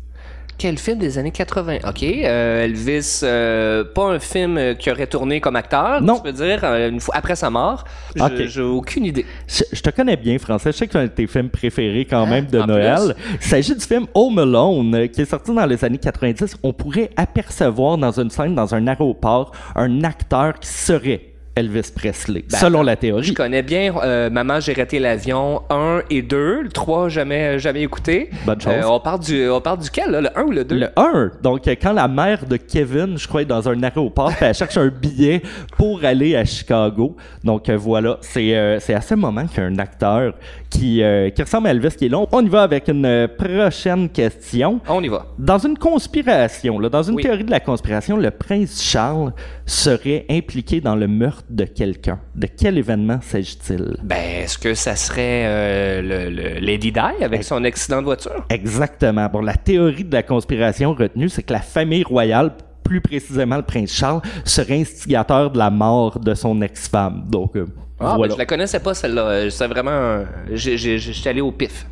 Quel 0.58 0.80
film 0.80 0.98
des 0.98 1.20
années 1.20 1.30
80? 1.32 1.78
OK. 1.88 2.02
euh, 2.04 2.64
Elvis, 2.64 3.20
euh, 3.22 3.84
pas 3.84 4.06
un 4.06 4.18
film 4.20 4.58
euh, 4.58 4.74
qui 4.74 4.90
aurait 4.90 5.06
tourné 5.06 5.40
comme 5.40 5.56
acteur, 5.56 6.02
Non. 6.02 6.16
tu 6.16 6.24
peux 6.24 6.32
dire, 6.32 6.62
euh, 6.64 6.90
une 6.90 7.00
fois 7.00 7.16
après 7.16 7.36
sa 7.36 7.52
mort? 7.52 7.84
J'ai 8.16 8.62
aucune 8.64 9.06
idée. 9.06 9.24
Je, 9.48 9.64
je 9.72 9.82
te 9.82 9.92
connais 9.92 10.18
bien, 10.18 10.40
Français. 10.40 10.72
Je 10.72 10.78
sais 10.78 10.88
que 10.88 10.94
c'est 10.94 11.00
un 11.00 11.04
de 11.04 11.10
tes 11.10 11.28
films 11.28 11.50
préférés 11.50 12.06
quand 12.06 12.26
même 12.26 12.48
de 12.48 12.60
En 12.60 12.66
Noël. 12.66 13.16
Il 13.40 13.46
s'agit 13.48 13.76
du 13.76 13.86
film 13.86 14.08
Home 14.16 14.40
Alone, 14.40 14.96
euh, 14.96 15.08
qui 15.08 15.22
est 15.22 15.26
sorti 15.26 15.54
dans 15.54 15.66
les 15.68 15.86
années 15.86 16.00
90. 16.00 16.58
On 16.64 16.74
pourrait 16.74 17.12
apercevoir 17.18 18.00
dans 18.00 18.20
une 18.20 18.32
scène, 18.32 18.56
dans 18.56 18.74
un 18.74 18.88
aéroport, 18.88 19.52
un 19.76 20.04
acteur 20.04 20.56
qui 20.60 20.70
serait 20.70 21.27
Elvis 21.58 21.92
Presley, 21.96 22.46
Ben, 22.50 22.58
selon 22.58 22.84
la 22.84 22.94
Je 22.94 23.00
théorie. 23.00 23.34
connais 23.34 23.64
bien 23.64 23.92
euh, 24.04 24.30
Maman, 24.30 24.60
j'ai 24.60 24.74
raté 24.74 25.00
l'avion 25.00 25.64
1 25.72 26.04
et 26.12 26.22
2. 26.22 26.62
Le 26.62 26.70
3, 26.70 27.10
jamais, 27.10 27.58
jamais 27.58 27.82
écouté. 27.82 28.30
Bonne 28.46 28.62
chose. 28.62 28.74
Euh, 28.74 28.84
on, 28.88 29.00
parle 29.00 29.22
du, 29.22 29.50
on 29.50 29.60
parle 29.60 29.80
duquel, 29.80 30.12
là? 30.12 30.22
Le 30.22 30.38
1 30.38 30.44
ou 30.44 30.52
le 30.52 30.64
2? 30.64 30.76
Le 30.76 30.90
1, 30.96 31.32
donc 31.42 31.62
quand 31.82 31.94
la 31.94 32.08
mère 32.08 32.46
de 32.46 32.58
Kevin, 32.58 33.18
je 33.18 33.28
crois, 33.28 33.42
est 33.42 33.46
dans 33.46 33.68
un 33.68 33.82
aéroport, 33.82 34.32
elle 34.40 34.54
cherche 34.56 34.78
un 34.78 34.90
billet 34.90 35.42
pour 35.78 36.04
aller 36.06 36.36
à 36.36 36.46
Chicago. 36.46 37.16
Donc 37.44 37.70
euh, 37.70 37.76
voilà, 37.78 38.18
c'est 38.22 38.56
euh, 38.56 38.80
c'est 38.80 38.94
à 38.94 39.02
ce 39.02 39.16
moment 39.16 39.46
qu'un 39.48 39.78
acteur 39.80 40.34
qui, 40.70 41.02
euh, 41.02 41.30
qui 41.30 41.42
ressemble 41.42 41.68
à 41.68 41.72
Elvis 41.72 41.96
qui 41.98 42.06
est 42.06 42.10
là. 42.10 42.26
On 42.32 42.46
y 42.46 42.50
va 42.50 42.64
avec 42.64 42.88
une 42.90 43.06
euh, 43.06 43.28
prochaine 43.28 44.10
question. 44.10 44.80
On 44.90 45.02
y 45.04 45.08
va. 45.08 45.26
Dans 45.40 45.58
une 45.60 45.78
conspiration, 45.78 46.80
là, 46.80 46.90
dans 46.90 47.04
une 47.04 47.16
Oui. 47.16 47.24
théorie 47.24 47.44
de 47.44 47.52
la 47.52 47.60
conspiration, 47.60 48.18
le 48.18 48.32
prince 48.32 48.82
Charles 48.84 49.34
serait 49.66 50.26
impliqué 50.30 50.82
dans 50.82 50.96
le 50.96 51.08
meurtre 51.08 51.44
de 51.50 51.64
quelqu'un. 51.64 52.20
De 52.36 52.48
quel 52.48 52.78
événement 52.78 53.20
s'agit-il? 53.22 53.96
Ben, 54.04 54.44
est-ce 54.44 54.58
que 54.58 54.74
ça 54.74 54.96
serait 54.96 55.44
euh, 55.46 56.02
le, 56.02 56.30
le 56.30 56.60
Lady 56.60 56.92
Di 56.92 57.00
avec 57.24 57.44
son 57.44 57.64
accident 57.64 58.00
de 58.00 58.06
voiture? 58.06 58.46
Exactement. 58.50 59.28
Bon, 59.32 59.42
la 59.42 59.56
théorie 59.56 60.04
de 60.04 60.14
la 60.14 60.24
conspiration 60.24 60.94
retenue, 60.94 61.30
c'est 61.30 61.44
que 61.44 61.54
la 61.54 61.60
famille 61.62 62.04
royale, 62.04 62.52
plus 62.84 63.02
précisément 63.02 63.58
le 63.58 63.64
prince 63.64 63.92
Charles, 63.92 64.22
serait 64.46 64.80
instigateur 64.80 65.52
de 65.52 65.58
la 65.58 65.70
mort 65.70 66.20
de 66.20 66.34
son 66.34 66.62
ex-femme. 66.62 67.26
Donc, 67.30 67.56
euh, 67.56 67.66
Ah, 68.00 68.14
voilà. 68.16 68.28
ben, 68.28 68.34
je 68.34 68.38
la 68.38 68.46
connaissais 68.46 68.80
pas, 68.80 68.94
celle-là. 68.94 69.28
Euh, 69.28 69.50
C'est 69.50 69.68
vraiment... 69.68 70.24
J'étais 70.52 71.30
allé 71.30 71.42
au 71.42 71.52
pif. 71.52 71.86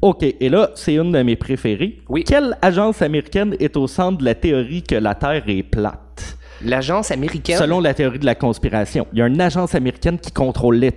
OK, 0.00 0.22
et 0.22 0.48
là, 0.48 0.70
c'est 0.74 0.94
une 0.94 1.12
de 1.12 1.22
mes 1.22 1.36
préférées. 1.36 2.00
Oui. 2.08 2.24
Quelle 2.24 2.56
agence 2.60 3.02
américaine 3.02 3.54
est 3.60 3.76
au 3.76 3.86
centre 3.86 4.18
de 4.18 4.24
la 4.24 4.34
théorie 4.34 4.82
que 4.82 4.96
la 4.96 5.14
Terre 5.14 5.44
est 5.46 5.62
plate? 5.62 6.36
L'agence 6.64 7.10
américaine... 7.10 7.58
Selon 7.58 7.80
la 7.80 7.92
théorie 7.92 8.18
de 8.18 8.26
la 8.26 8.34
conspiration, 8.34 9.06
il 9.12 9.18
y 9.18 9.22
a 9.22 9.26
une 9.26 9.40
agence 9.40 9.74
américaine 9.74 10.18
qui 10.18 10.30
contrôlerait 10.30 10.92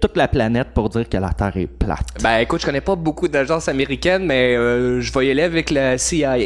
toute 0.00 0.16
la 0.16 0.28
planète 0.28 0.68
pour 0.74 0.88
dire 0.88 1.08
que 1.08 1.16
la 1.16 1.30
Terre 1.30 1.56
est 1.56 1.66
plate. 1.66 2.06
Ben 2.22 2.38
écoute, 2.38 2.60
je 2.60 2.66
connais 2.66 2.80
pas 2.80 2.96
beaucoup 2.96 3.28
d'agences 3.28 3.68
américaines, 3.68 4.24
mais 4.24 4.56
euh, 4.56 5.00
je 5.00 5.12
vais 5.12 5.26
y 5.26 5.30
aller 5.30 5.42
avec 5.42 5.70
la 5.70 5.98
CIA. 5.98 6.36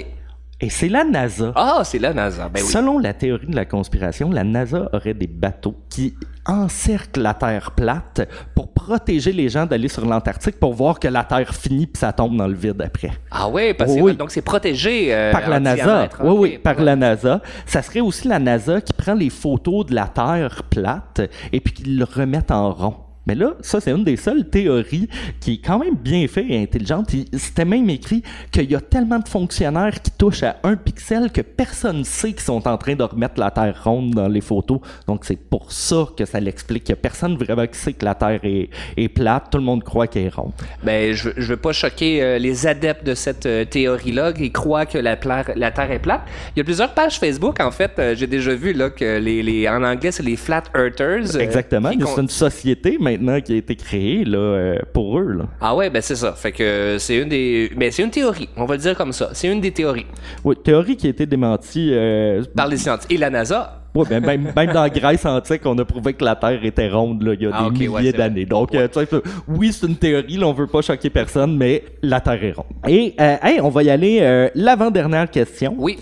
Et 0.61 0.71
c'est 0.71 0.89
la 0.89 1.05
NASA. 1.05 1.53
Ah, 1.57 1.83
c'est 1.85 1.99
la 1.99 2.15
NASA. 2.15 2.49
Ben 2.49 2.63
oui. 2.63 2.69
Selon 2.71 2.99
la 2.99 3.13
théorie 3.13 3.47
de 3.49 3.57
la 3.57 3.65
conspiration, 3.65 4.31
la 4.31 4.45
NASA 4.45 4.89
aurait 4.93 5.13
des 5.15 5.27
bateaux 5.27 5.75
qui 5.91 6.15
encerclent 6.47 7.23
la 7.23 7.35
Terre 7.35 7.73
plate 7.73 8.29
pour 8.55 8.73
protéger 8.73 9.33
les 9.33 9.49
gens 9.49 9.67
d'aller 9.67 9.89
sur 9.89 10.07
l'Antarctique 10.07 10.61
pour 10.61 10.73
voir 10.75 11.01
que 11.01 11.09
la 11.09 11.25
Terre 11.25 11.55
finit 11.55 11.87
puis 11.87 11.99
ça 11.99 12.13
tombe 12.13 12.37
dans 12.37 12.47
le 12.47 12.55
vide 12.55 12.81
après. 12.83 13.11
Ah 13.31 13.49
ouais, 13.49 13.75
parce 13.75 13.95
que 13.95 14.01
Oui. 14.01 14.15
donc 14.17 14.31
c'est 14.31 14.43
protégé 14.43 15.13
euh, 15.15 15.33
par 15.33 15.49
la 15.49 15.59
NASA. 15.59 16.09
Oui, 16.23 16.35
oui, 16.39 16.59
par 16.59 16.81
la 16.81 16.95
NASA. 16.97 17.41
Ça 17.67 17.83
serait 17.83 18.01
aussi 18.01 18.29
la 18.29 18.39
NASA 18.39 18.81
qui 18.81 18.93
prend 18.93 19.15
les 19.15 19.31
photos 19.31 19.87
de 19.87 19.95
la 19.95 20.07
Terre 20.07 20.63
plate 20.71 21.23
et 21.53 21.61
puis 21.61 21.75
qui 21.75 21.85
le 21.85 22.05
remettent 22.05 22.51
en 22.53 22.71
rond. 22.73 22.95
Mais 23.27 23.35
là, 23.35 23.55
ça, 23.61 23.81
c'est 23.81 23.91
une 23.91 24.05
des 24.05 24.17
seules 24.17 24.49
théories 24.49 25.09
qui 25.41 25.55
est 25.55 25.65
quand 25.65 25.79
même 25.79 25.95
bien 25.95 26.27
faite 26.29 26.47
et 26.49 26.61
intelligente. 26.63 27.11
C'était 27.33 27.65
même 27.65 27.89
écrit 27.91 28.23
qu'il 28.51 28.71
y 28.71 28.75
a 28.75 28.81
tellement 28.81 29.19
de 29.19 29.29
fonctionnaires 29.29 30.01
qui 30.03 30.11
touchent 30.11 30.43
à 30.43 30.57
un 30.63 30.77
pixel 30.77 31.31
que 31.33 31.41
personne 31.41 31.99
ne 31.99 32.05
sait 32.05 32.33
qu'ils 32.33 32.41
sont 32.43 32.67
en 32.69 32.77
train 32.77 32.95
de 32.95 33.03
remettre 33.03 33.39
la 33.41 33.51
Terre 33.51 33.81
ronde 33.85 34.11
dans 34.11 34.29
les 34.29 34.41
photos. 34.41 34.81
Donc, 35.07 35.25
c'est 35.25 35.39
pour 35.39 35.73
ça 35.73 36.07
que 36.17 36.25
ça 36.25 36.41
l'explique. 36.41 36.89
Il 36.89 36.93
n'y 36.93 36.99
a 36.99 37.03
personne 37.03 37.37
vraiment 37.37 37.67
qui 37.67 37.79
sait 37.79 37.93
que 37.93 38.05
la 38.05 38.15
Terre 38.15 38.41
est, 38.43 38.69
est 38.97 39.09
plate. 39.09 39.45
Tout 39.51 39.59
le 39.59 39.65
monde 39.65 39.83
croit 39.85 40.07
qu'elle 40.07 40.27
est 40.27 40.35
ronde. 40.35 40.53
Ben, 40.83 41.13
je, 41.15 41.31
je 41.37 41.47
veux 41.47 41.57
pas 41.57 41.73
choquer 41.73 42.23
euh, 42.23 42.39
les 42.39 42.67
adeptes 42.67 43.07
de 43.07 43.15
cette 43.15 43.47
euh, 43.47 43.65
théorie-là 43.65 44.33
qui 44.33 44.51
croient 44.51 44.87
que 44.87 44.99
la, 44.99 45.17
Terre 45.17 45.91
est 45.91 45.99
plate. 45.99 46.23
Il 46.55 46.59
y 46.59 46.61
a 46.61 46.65
plusieurs 46.65 46.93
pages 46.95 47.19
Facebook, 47.19 47.61
en 47.61 47.71
fait, 47.71 47.93
euh, 47.99 48.15
j'ai 48.15 48.27
déjà 48.27 48.55
vu 48.55 48.73
là, 48.73 48.91
que 48.91 49.19
les, 49.19 49.43
les, 49.43 49.69
en 49.69 49.83
anglais, 49.83 50.13
c'est 50.13 50.23
les 50.23 50.37
Flat 50.37 50.65
Earthers. 50.75 51.35
euh, 51.37 51.41
Exactement. 51.41 51.91
C'est 52.15 52.21
une 52.23 52.29
société 52.29 52.97
maintenant 53.19 53.41
qui 53.41 53.53
a 53.55 53.57
été 53.57 53.75
créée 53.77 54.25
là, 54.25 54.39
euh, 54.39 54.79
pour 54.93 55.19
eux. 55.19 55.33
Là. 55.33 55.45
Ah 55.61 55.75
ouais, 55.75 55.91
ben 55.91 56.01
c'est 56.03 56.17
ça. 56.17 56.33
Fait 56.33 56.53
que 56.53 56.97
c'est 56.99 57.17
une 57.17 57.29
des... 57.29 57.71
Mais 57.77 57.91
c'est 57.91 58.03
une 58.03 58.11
théorie, 58.11 58.49
on 58.57 58.65
va 58.65 58.75
le 58.75 58.81
dire 58.81 58.97
comme 58.97 59.13
ça. 59.13 59.31
C'est 59.33 59.49
une 59.51 59.61
des 59.61 59.71
théories. 59.73 60.07
Oui, 60.45 60.55
théorie 60.63 60.97
qui 60.97 61.07
a 61.07 61.11
été 61.11 61.27
démentie. 61.27 61.91
euh, 61.93 62.43
Par 62.57 62.69
les 62.69 62.77
scientifiques. 62.77 63.13
Et 63.13 63.19
la 63.19 63.31
NASA, 63.31 63.83
ouais, 63.95 64.05
ben, 64.09 64.21
même, 64.25 64.53
même 64.57 64.73
dans 64.73 64.83
la 64.83 64.91
Grèce 64.91 65.25
antique, 65.27 65.63
on 65.65 65.77
a 65.79 65.85
prouvé 65.85 66.13
que 66.15 66.25
la 66.25 66.37
Terre 66.37 66.65
était 66.65 66.89
ronde 66.89 67.23
là, 67.23 67.35
il 67.35 67.43
y 67.43 67.47
a 67.47 67.51
Ah, 67.53 67.69
des 67.73 67.89
ouais, 67.89 67.99
milliers 68.01 68.13
d'années. 68.13 68.45
Donc, 68.45 68.75
euh, 68.75 68.89
tu 68.89 69.01
sais, 69.01 69.09
oui, 69.49 69.73
c'est 69.73 69.87
une 69.87 69.97
théorie, 69.97 70.37
là, 70.37 70.47
on 70.47 70.53
veut 70.53 70.67
pas 70.67 70.83
choquer 70.83 71.11
personne, 71.11 71.57
mais 71.57 71.85
la 72.03 72.21
Terre 72.21 72.43
est 72.45 72.53
ronde. 72.53 72.67
Et, 72.89 73.15
euh, 73.21 73.37
hey, 73.43 73.61
on 73.61 73.69
va 73.69 73.83
y 73.83 73.91
aller. 73.91 74.19
euh, 74.23 74.49
L'avant-dernière 74.55 75.31
question. 75.31 75.75
oui. 75.79 75.99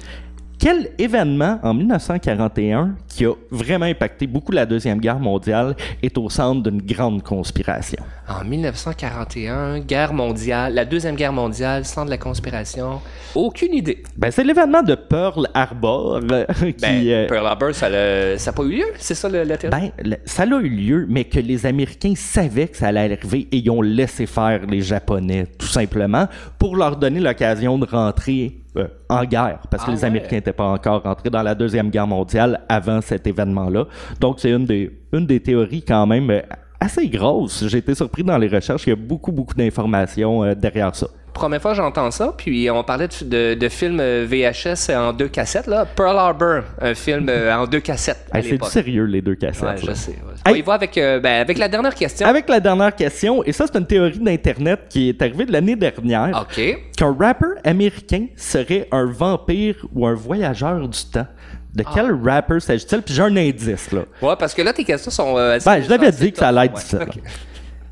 Quel 0.62 0.90
événement 0.96 1.58
en 1.64 1.74
1941 1.74 2.94
qui 3.08 3.26
a 3.26 3.32
vraiment 3.50 3.86
impacté 3.86 4.28
beaucoup 4.28 4.52
la 4.52 4.64
Deuxième 4.64 5.00
Guerre 5.00 5.18
mondiale 5.18 5.74
est 6.04 6.16
au 6.16 6.30
centre 6.30 6.62
d'une 6.62 6.80
grande 6.80 7.24
conspiration? 7.24 8.00
En 8.28 8.44
1941, 8.44 9.80
guerre 9.80 10.14
mondiale, 10.14 10.72
la 10.74 10.84
deuxième 10.84 11.16
guerre 11.16 11.32
mondiale, 11.32 11.84
centre 11.84 12.04
de 12.04 12.10
la 12.10 12.18
conspiration. 12.18 13.00
Aucune 13.34 13.74
idée. 13.74 14.04
Ben, 14.16 14.30
c'est 14.30 14.44
l'événement 14.44 14.84
de 14.84 14.94
Pearl 14.94 15.48
Harbor 15.52 16.20
euh, 16.30 16.44
qui... 16.60 16.72
Ben, 16.80 17.08
euh, 17.08 17.26
Pearl 17.26 17.44
Harbor, 17.48 17.74
ça 17.74 17.90
n'a 17.90 18.52
pas 18.52 18.62
eu 18.62 18.70
lieu, 18.76 18.84
c'est 18.98 19.16
ça 19.16 19.28
le, 19.28 19.42
la 19.42 19.56
théorie? 19.56 19.76
Ben, 19.76 19.90
le- 20.10 20.16
ça 20.26 20.44
a 20.44 20.46
eu 20.46 20.68
lieu, 20.68 21.06
mais 21.08 21.24
que 21.24 21.40
les 21.40 21.66
Américains 21.66 22.14
savaient 22.14 22.68
que 22.68 22.76
ça 22.76 22.86
allait 22.86 23.00
arriver 23.00 23.48
et 23.50 23.56
ils 23.56 23.68
ont 23.70 23.82
laissé 23.82 24.26
faire 24.26 24.64
les 24.64 24.80
Japonais, 24.80 25.48
tout 25.58 25.66
simplement, 25.66 26.28
pour 26.60 26.76
leur 26.76 26.96
donner 26.98 27.18
l'occasion 27.18 27.78
de 27.78 27.86
rentrer 27.86 28.61
euh, 28.76 28.88
en 29.08 29.24
guerre, 29.24 29.58
parce 29.70 29.84
que 29.84 29.90
Ah 29.90 29.94
les 29.94 30.00
ouais. 30.00 30.04
Américains 30.06 30.36
n'étaient 30.36 30.52
pas 30.52 30.68
encore 30.68 31.02
rentrés 31.02 31.30
dans 31.30 31.42
la 31.42 31.54
Deuxième 31.54 31.90
Guerre 31.90 32.06
mondiale 32.06 32.60
avant 32.68 33.00
cet 33.00 33.26
événement-là. 33.26 33.86
Donc, 34.20 34.40
c'est 34.40 34.50
une 34.50 34.64
des, 34.64 34.90
une 35.12 35.26
des 35.26 35.40
théories 35.40 35.82
quand 35.82 36.06
même 36.06 36.30
euh, 36.30 36.40
assez 36.80 37.08
grosse. 37.08 37.66
J'ai 37.68 37.78
été 37.78 37.94
surpris 37.94 38.24
dans 38.24 38.38
les 38.38 38.48
recherches, 38.48 38.86
il 38.86 38.90
y 38.90 38.92
a 38.92 38.96
beaucoup, 38.96 39.32
beaucoup 39.32 39.54
d'informations 39.54 40.42
euh, 40.42 40.54
derrière 40.54 40.94
ça. 40.94 41.06
Première 41.34 41.62
fois 41.62 41.74
j'entends 41.74 42.10
ça, 42.10 42.34
puis 42.36 42.70
on 42.70 42.84
parlait 42.84 43.08
de, 43.08 43.24
de, 43.24 43.54
de 43.54 43.68
films 43.68 43.98
euh, 44.00 44.26
VHS 44.28 44.90
en 44.94 45.12
deux 45.12 45.28
cassettes, 45.28 45.66
là. 45.66 45.86
Pearl 45.86 46.16
Harbor, 46.18 46.62
un 46.80 46.94
film 46.94 47.26
euh, 47.28 47.54
en 47.54 47.66
deux 47.66 47.80
cassettes 47.80 48.26
Hey, 48.34 48.42
c'est 48.44 48.64
sérieux, 48.66 49.04
les 49.04 49.22
deux 49.22 49.34
cassettes. 49.34 49.62
Ouais, 49.62 49.76
je 49.78 49.92
sais. 49.92 50.10
ouais. 50.12 50.16
Hey. 50.46 50.52
On 50.52 50.56
y 50.56 50.62
va 50.62 50.74
avec, 50.74 50.96
euh, 50.98 51.20
ben, 51.20 51.40
avec 51.40 51.58
la 51.58 51.68
dernière 51.68 51.94
question. 51.94 52.26
Avec 52.26 52.48
la 52.48 52.60
dernière 52.60 52.94
question, 52.94 53.42
et 53.44 53.52
ça, 53.52 53.64
c'est 53.66 53.78
une 53.78 53.86
théorie 53.86 54.18
d'Internet 54.18 54.80
qui 54.88 55.08
est 55.08 55.22
arrivée 55.22 55.46
de 55.46 55.52
l'année 55.52 55.76
dernière. 55.76 56.46
OK. 56.48 56.60
qu'un 56.96 57.16
rappeur 57.18 57.52
américain 57.64 58.26
serait 58.36 58.86
un 58.92 59.06
vampire 59.06 59.76
ou 59.94 60.06
un 60.06 60.14
voyageur 60.14 60.86
du 60.86 61.04
temps. 61.12 61.26
De 61.74 61.82
quel 61.94 62.14
Ah. 62.26 62.34
rappeur 62.34 62.60
s'agit-il? 62.60 63.00
Puis 63.00 63.14
j'ai 63.14 63.22
un 63.22 63.34
indice, 63.36 63.90
là. 63.92 64.02
Ouais, 64.20 64.34
parce 64.38 64.52
que 64.52 64.60
là, 64.60 64.74
tes 64.74 64.84
questions 64.84 65.10
sont. 65.10 65.38
euh, 65.38 65.58
Ben, 65.64 65.82
je 65.82 65.88
l'avais 65.88 66.12
dit 66.12 66.30
que 66.30 66.38
ça 66.38 66.48
allait 66.48 66.66
être 66.66 66.74
Ouais, 66.98 67.02
ok. 67.04 67.18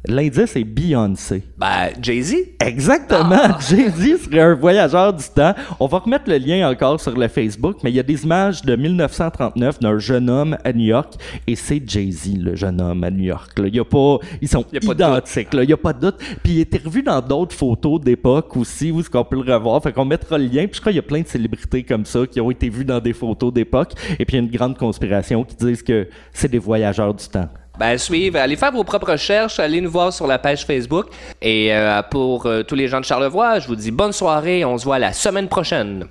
L'indice 0.06 0.56
est 0.56 0.64
Beyoncé. 0.64 1.42
Ben, 1.58 1.90
Jay-Z? 2.00 2.34
Exactement. 2.64 3.36
Ah. 3.38 3.58
Jay-Z 3.68 4.24
serait 4.24 4.40
un 4.40 4.54
voyageur 4.54 5.12
du 5.12 5.24
temps. 5.34 5.54
On 5.78 5.86
va 5.86 5.98
remettre 5.98 6.24
le 6.28 6.38
lien 6.38 6.70
encore 6.70 6.98
sur 6.98 7.16
le 7.16 7.28
Facebook, 7.28 7.76
mais 7.84 7.90
il 7.90 7.96
y 7.96 8.00
a 8.00 8.02
des 8.02 8.24
images 8.24 8.62
de 8.62 8.76
1939 8.76 9.80
d'un 9.80 9.98
jeune 9.98 10.30
homme 10.30 10.56
à 10.64 10.72
New 10.72 10.86
York 10.86 11.14
et 11.46 11.54
c'est 11.54 11.82
Jay-Z, 11.86 12.38
le 12.38 12.56
jeune 12.56 12.80
homme 12.80 13.04
à 13.04 13.10
New 13.10 13.24
York. 13.24 13.58
là. 13.58 13.66
Il 13.68 13.76
y 13.76 13.80
a 13.80 13.84
pas, 13.84 14.18
ils 14.40 14.48
sont 14.48 14.64
Il 14.72 14.82
y 14.82 14.84
a 14.84 14.88
pas 14.88 14.94
de 14.94 15.02
identiques. 15.02 15.52
là. 15.52 15.64
Il 15.64 15.70
y 15.70 15.74
a 15.74 15.76
pas 15.76 15.92
de 15.92 16.00
doute. 16.00 16.16
Puis 16.42 16.54
il 16.54 16.60
était 16.60 16.80
revu 16.82 17.02
dans 17.02 17.20
d'autres 17.20 17.54
photos 17.54 18.00
d'époque 18.00 18.56
aussi 18.56 18.90
où 18.90 19.02
qu'on 19.02 19.24
peut 19.24 19.42
le 19.44 19.54
revoir. 19.54 19.82
Fait 19.82 19.92
qu'on 19.92 20.06
mettra 20.06 20.38
le 20.38 20.44
lien. 20.44 20.66
Puis 20.66 20.76
je 20.76 20.80
crois 20.80 20.92
qu'il 20.92 20.96
y 20.96 21.04
a 21.04 21.06
plein 21.06 21.20
de 21.20 21.28
célébrités 21.28 21.82
comme 21.82 22.06
ça 22.06 22.26
qui 22.26 22.40
ont 22.40 22.50
été 22.50 22.70
vues 22.70 22.84
dans 22.86 23.00
des 23.00 23.12
photos 23.12 23.52
d'époque. 23.52 23.92
Et 24.18 24.24
puis 24.24 24.36
il 24.36 24.40
y 24.40 24.42
a 24.42 24.46
une 24.46 24.50
grande 24.50 24.78
conspiration 24.78 25.44
qui 25.44 25.56
disent 25.56 25.82
que 25.82 26.08
c'est 26.32 26.50
des 26.50 26.58
voyageurs 26.58 27.12
du 27.12 27.26
temps. 27.26 27.48
Ben, 27.80 27.96
suivre, 27.96 28.38
allez 28.38 28.56
faire 28.56 28.72
vos 28.72 28.84
propres 28.84 29.12
recherches, 29.12 29.58
allez 29.58 29.80
nous 29.80 29.90
voir 29.90 30.12
sur 30.12 30.26
la 30.26 30.38
page 30.38 30.66
Facebook. 30.66 31.06
Et 31.40 31.74
euh, 31.74 32.02
pour 32.02 32.44
euh, 32.44 32.62
tous 32.62 32.74
les 32.74 32.88
gens 32.88 33.00
de 33.00 33.06
Charlevoix, 33.06 33.58
je 33.58 33.68
vous 33.68 33.74
dis 33.74 33.90
bonne 33.90 34.12
soirée, 34.12 34.66
on 34.66 34.76
se 34.76 34.84
voit 34.84 34.98
la 34.98 35.14
semaine 35.14 35.48
prochaine. 35.48 36.06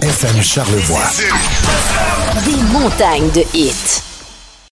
FM 0.00 0.40
Charlevoix. 0.40 1.10
Des 2.44 2.62
montagnes 2.72 3.30
de 3.32 3.42
hits. 3.56 4.09